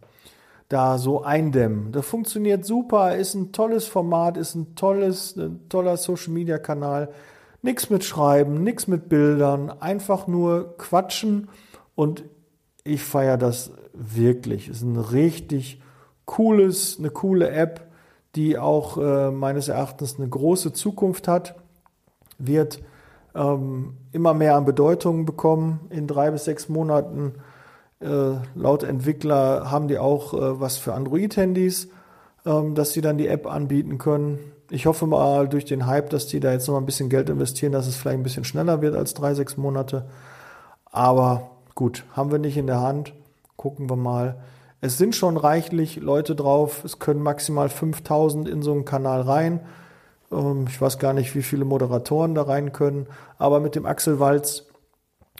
da 0.67 0.97
so 0.97 1.23
eindämmen. 1.23 1.91
Das 1.93 2.05
funktioniert 2.05 2.65
super, 2.65 3.15
ist 3.15 3.35
ein 3.35 3.51
tolles 3.53 3.85
Format, 3.85 4.35
ist 4.35 4.55
ein 4.55 4.75
tolles, 4.75 5.37
ein 5.37 5.69
toller 5.69 5.95
Social 5.95 6.33
Media 6.33 6.57
Kanal. 6.57 7.09
Nichts 7.61 7.89
mit 7.89 8.03
Schreiben, 8.03 8.63
nichts 8.63 8.87
mit 8.87 9.07
Bildern, 9.07 9.69
einfach 9.69 10.27
nur 10.27 10.77
quatschen 10.77 11.49
und 11.95 12.25
ich 12.83 13.03
feiere 13.03 13.37
das 13.37 13.71
wirklich. 13.93 14.69
Ist 14.69 14.81
ein 14.81 14.97
richtig 14.97 15.81
cooles, 16.25 16.97
eine 16.99 17.09
coole 17.09 17.49
App, 17.49 17.87
die 18.35 18.57
auch 18.57 18.97
äh, 18.97 19.31
meines 19.31 19.67
Erachtens 19.67 20.17
eine 20.17 20.27
große 20.27 20.73
Zukunft 20.73 21.27
hat, 21.27 21.55
wird 22.37 22.81
ähm, 23.33 23.97
immer 24.11 24.33
mehr 24.33 24.55
an 24.55 24.65
Bedeutung 24.65 25.25
bekommen. 25.25 25.87
In 25.89 26.07
drei 26.07 26.31
bis 26.31 26.45
sechs 26.45 26.69
Monaten, 26.69 27.35
äh, 27.99 28.35
laut 28.55 28.83
Entwickler, 28.83 29.71
haben 29.71 29.87
die 29.87 29.97
auch 29.97 30.33
äh, 30.33 30.59
was 30.59 30.77
für 30.77 30.93
Android-Handys, 30.93 31.89
ähm, 32.45 32.75
dass 32.75 32.93
sie 32.93 33.01
dann 33.01 33.17
die 33.17 33.27
App 33.27 33.47
anbieten 33.47 33.97
können. 33.97 34.39
Ich 34.69 34.85
hoffe 34.85 35.05
mal 35.05 35.47
durch 35.47 35.65
den 35.65 35.85
Hype, 35.85 36.09
dass 36.09 36.27
die 36.27 36.39
da 36.39 36.51
jetzt 36.51 36.67
noch 36.67 36.77
ein 36.77 36.85
bisschen 36.85 37.09
Geld 37.09 37.29
investieren, 37.29 37.71
dass 37.71 37.87
es 37.87 37.95
vielleicht 37.95 38.17
ein 38.17 38.23
bisschen 38.23 38.45
schneller 38.45 38.81
wird 38.81 38.95
als 38.95 39.13
drei, 39.13 39.33
sechs 39.33 39.57
Monate. 39.57 40.05
Aber 40.91 41.51
gut, 41.75 42.03
haben 42.13 42.31
wir 42.31 42.39
nicht 42.39 42.57
in 42.57 42.67
der 42.67 42.81
Hand. 42.81 43.13
Gucken 43.57 43.89
wir 43.89 43.95
mal. 43.95 44.37
Es 44.81 44.97
sind 44.97 45.15
schon 45.15 45.37
reichlich 45.37 45.97
Leute 45.97 46.35
drauf. 46.35 46.83
Es 46.83 46.99
können 46.99 47.21
maximal 47.21 47.69
5000 47.69 48.47
in 48.47 48.61
so 48.61 48.71
einen 48.71 48.85
Kanal 48.85 49.21
rein. 49.21 49.61
Ähm, 50.31 50.65
ich 50.69 50.79
weiß 50.79 50.99
gar 50.99 51.13
nicht, 51.13 51.35
wie 51.35 51.43
viele 51.43 51.65
Moderatoren 51.65 52.35
da 52.35 52.43
rein 52.43 52.71
können. 52.71 53.07
Aber 53.37 53.59
mit 53.59 53.75
dem 53.75 53.85
Axel 53.85 54.19
Walz 54.19 54.65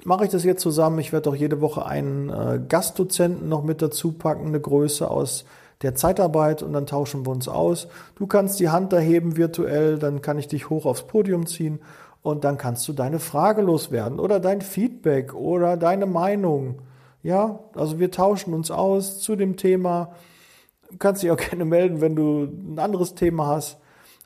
mache 0.04 0.26
ich 0.26 0.32
das 0.32 0.44
jetzt 0.44 0.62
zusammen. 0.62 1.00
Ich 1.00 1.14
werde 1.14 1.30
auch 1.30 1.36
jede 1.36 1.62
Woche 1.62 1.86
einen 1.86 2.30
äh, 2.30 2.60
Gastdozenten 2.68 3.48
noch 3.48 3.64
mit 3.64 3.82
dazu 3.82 4.14
packen, 4.14 4.48
eine 4.48 4.60
Größe 4.60 5.10
aus 5.10 5.46
der 5.82 5.96
Zeitarbeit 5.96 6.64
und 6.64 6.74
dann 6.74 6.86
tauschen 6.86 7.26
wir 7.26 7.32
uns 7.32 7.48
aus. 7.48 7.88
Du 8.16 8.28
kannst 8.28 8.60
die 8.60 8.70
Hand 8.70 8.94
da 8.94 8.98
heben 8.98 9.38
virtuell, 9.38 10.00
dann 10.00 10.22
kann 10.22 10.40
ich 10.40 10.48
dich 10.48 10.70
hoch 10.70 10.86
aufs 10.86 11.04
Podium 11.04 11.48
ziehen 11.48 11.80
und 12.22 12.44
dann 12.44 12.58
kannst 12.58 12.88
du 12.88 12.94
deine 12.94 13.20
Frage 13.20 13.62
loswerden 13.62 14.20
oder 14.20 14.40
dein 14.40 14.62
Feedback 14.62 15.34
oder 15.34 15.78
deine 15.78 16.06
Meinung. 16.06 16.80
Ja, 17.26 17.58
also 17.74 17.98
wir 17.98 18.12
tauschen 18.12 18.54
uns 18.54 18.70
aus 18.70 19.20
zu 19.20 19.36
dem 19.36 19.58
Thema. 19.58 20.12
Du 20.92 20.98
kannst 20.98 21.24
dich 21.24 21.32
auch 21.32 21.38
gerne 21.50 21.66
melden, 21.66 22.00
wenn 22.00 22.16
du 22.16 22.44
ein 22.44 22.78
anderes 22.78 23.16
Thema 23.16 23.48
hast. 23.48 23.80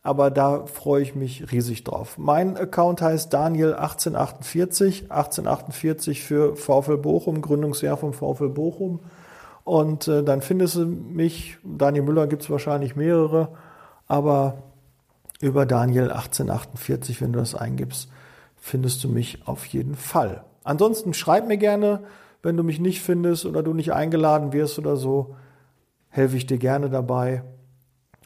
Aber 0.04 0.30
da 0.30 0.66
freue 0.66 1.02
ich 1.02 1.16
mich 1.16 1.50
riesig 1.50 1.86
drauf. 1.86 2.18
Mein 2.18 2.58
Account 2.58 3.02
heißt 3.02 3.34
Daniel1848, 3.34 5.10
1848 5.12 6.24
für 6.26 6.58
VfL 6.58 6.98
Bochum, 6.98 7.42
Gründungsjahr 7.42 7.96
vom 7.96 8.12
VfL 8.12 8.50
Bochum. 8.50 9.00
Und 9.64 10.10
äh, 10.10 10.22
dann 10.22 10.42
findest 10.42 10.76
du 10.76 10.86
mich, 10.86 11.58
Daniel 11.64 12.04
Müller 12.04 12.28
gibt 12.28 12.44
es 12.44 12.50
wahrscheinlich 12.50 12.98
mehrere, 12.98 13.54
aber 14.08 14.64
über 15.40 15.66
Daniel 15.66 16.12
1848, 16.12 17.22
wenn 17.22 17.32
du 17.32 17.40
das 17.40 17.56
eingibst, 17.56 18.10
findest 18.58 19.06
du 19.06 19.08
mich 19.08 19.48
auf 19.48 19.64
jeden 19.68 19.96
Fall. 19.96 20.44
Ansonsten 20.66 21.14
schreib 21.14 21.48
mir 21.48 21.58
gerne, 21.58 22.04
wenn 22.42 22.58
du 22.58 22.64
mich 22.64 22.80
nicht 22.80 23.02
findest 23.02 23.46
oder 23.46 23.64
du 23.64 23.74
nicht 23.74 23.94
eingeladen 23.94 24.54
wirst 24.54 24.80
oder 24.80 24.96
so, 24.96 25.36
helfe 26.10 26.38
ich 26.38 26.46
dir 26.48 26.58
gerne 26.58 26.90
dabei. 26.90 27.44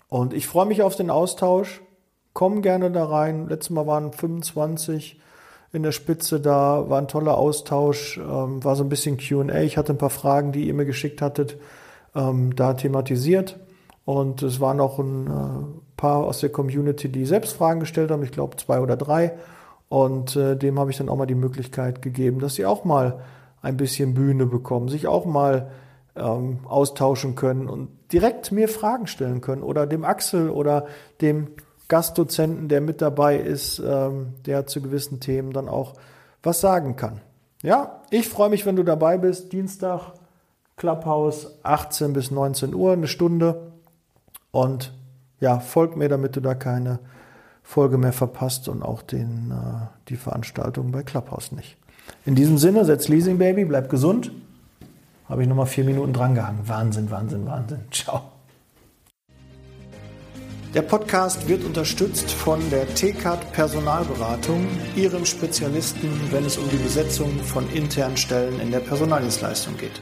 Und 0.07 0.33
ich 0.33 0.47
freue 0.47 0.65
mich 0.65 0.83
auf 0.83 0.95
den 0.95 1.09
Austausch. 1.09 1.81
Komm 2.33 2.61
gerne 2.61 2.91
da 2.91 3.05
rein. 3.05 3.47
Letztes 3.47 3.71
Mal 3.71 3.87
waren 3.87 4.13
25 4.13 5.19
in 5.71 5.81
der 5.81 5.91
Spitze 5.91 6.39
da, 6.39 6.87
war 6.87 6.99
ein 6.99 7.07
toller 7.07 7.35
Austausch, 7.35 8.17
ähm, 8.19 8.63
war 8.63 8.75
so 8.75 8.83
ein 8.83 8.89
bisschen 8.89 9.17
QA. 9.17 9.61
Ich 9.61 9.75
hatte 9.75 9.93
ein 9.93 9.97
paar 9.97 10.11
Fragen, 10.11 10.51
die 10.51 10.67
ihr 10.67 10.73
mir 10.75 10.85
geschickt 10.85 11.21
hattet, 11.21 11.57
ähm, 12.13 12.55
da 12.55 12.75
thematisiert. 12.75 13.59
Und 14.05 14.43
es 14.43 14.59
waren 14.59 14.79
auch 14.79 14.99
ein 14.99 15.27
äh, 15.27 15.91
paar 15.97 16.17
aus 16.25 16.41
der 16.41 16.51
Community, 16.51 17.09
die 17.09 17.25
selbst 17.25 17.53
Fragen 17.53 17.79
gestellt 17.79 18.11
haben, 18.11 18.23
ich 18.23 18.31
glaube 18.31 18.57
zwei 18.57 18.81
oder 18.81 18.97
drei. 18.97 19.33
Und 19.89 20.35
äh, 20.35 20.55
dem 20.55 20.79
habe 20.79 20.91
ich 20.91 20.97
dann 20.97 21.09
auch 21.09 21.17
mal 21.17 21.25
die 21.25 21.35
Möglichkeit 21.35 22.01
gegeben, 22.01 22.39
dass 22.39 22.55
sie 22.55 22.65
auch 22.65 22.83
mal 22.83 23.21
ein 23.63 23.77
bisschen 23.77 24.13
Bühne 24.13 24.45
bekommen, 24.45 24.89
sich 24.89 25.07
auch 25.07 25.25
mal 25.25 25.71
ähm, 26.15 26.59
austauschen 26.65 27.33
können 27.33 27.67
und 27.67 27.89
direkt 28.11 28.51
mir 28.51 28.67
Fragen 28.67 29.07
stellen 29.07 29.41
können 29.41 29.63
oder 29.63 29.87
dem 29.87 30.05
Axel 30.05 30.49
oder 30.49 30.85
dem 31.21 31.47
Gastdozenten, 31.87 32.67
der 32.67 32.81
mit 32.81 33.01
dabei 33.01 33.37
ist, 33.37 33.79
ähm, 33.79 34.35
der 34.45 34.67
zu 34.67 34.81
gewissen 34.81 35.19
Themen 35.19 35.53
dann 35.53 35.67
auch 35.67 35.93
was 36.43 36.61
sagen 36.61 36.95
kann. 36.95 37.21
Ja, 37.61 38.01
ich 38.09 38.27
freue 38.27 38.49
mich, 38.49 38.65
wenn 38.65 38.75
du 38.75 38.83
dabei 38.83 39.17
bist. 39.17 39.53
Dienstag, 39.53 40.11
Clubhouse, 40.75 41.59
18 41.63 42.13
bis 42.13 42.31
19 42.31 42.75
Uhr, 42.75 42.93
eine 42.93 43.07
Stunde. 43.07 43.71
Und 44.51 44.93
ja, 45.39 45.59
folg 45.59 45.95
mir, 45.95 46.09
damit 46.09 46.35
du 46.35 46.41
da 46.41 46.53
keine 46.53 46.99
Folge 47.63 47.97
mehr 47.97 48.13
verpasst 48.13 48.67
und 48.67 48.83
auch 48.83 49.01
den, 49.01 49.51
äh, 49.51 49.87
die 50.09 50.17
Veranstaltung 50.17 50.91
bei 50.91 51.03
Clubhouse 51.03 51.53
nicht. 51.53 51.77
In 52.25 52.35
diesem 52.35 52.57
Sinne, 52.57 52.85
setz 52.85 53.07
Leasing 53.07 53.37
Baby, 53.37 53.65
bleib 53.65 53.89
gesund. 53.89 54.31
Habe 55.27 55.43
ich 55.43 55.47
nochmal 55.47 55.65
vier 55.65 55.83
Minuten 55.83 56.13
drangehangen. 56.13 56.67
Wahnsinn, 56.67 57.09
Wahnsinn, 57.09 57.45
Wahnsinn. 57.45 57.79
Ciao. 57.91 58.33
Der 60.73 60.81
Podcast 60.81 61.47
wird 61.47 61.63
unterstützt 61.63 62.31
von 62.31 62.59
der 62.71 62.87
TCAT 62.95 63.51
Personalberatung, 63.51 64.65
ihrem 64.95 65.23
Spezialisten, 65.23 66.09
wenn 66.31 66.45
es 66.45 66.57
um 66.57 66.67
die 66.69 66.77
Besetzung 66.77 67.29
von 67.43 67.69
internen 67.71 68.17
Stellen 68.17 68.59
in 68.59 68.71
der 68.71 68.79
Personaldienstleistung 68.79 69.77
geht. 69.77 70.01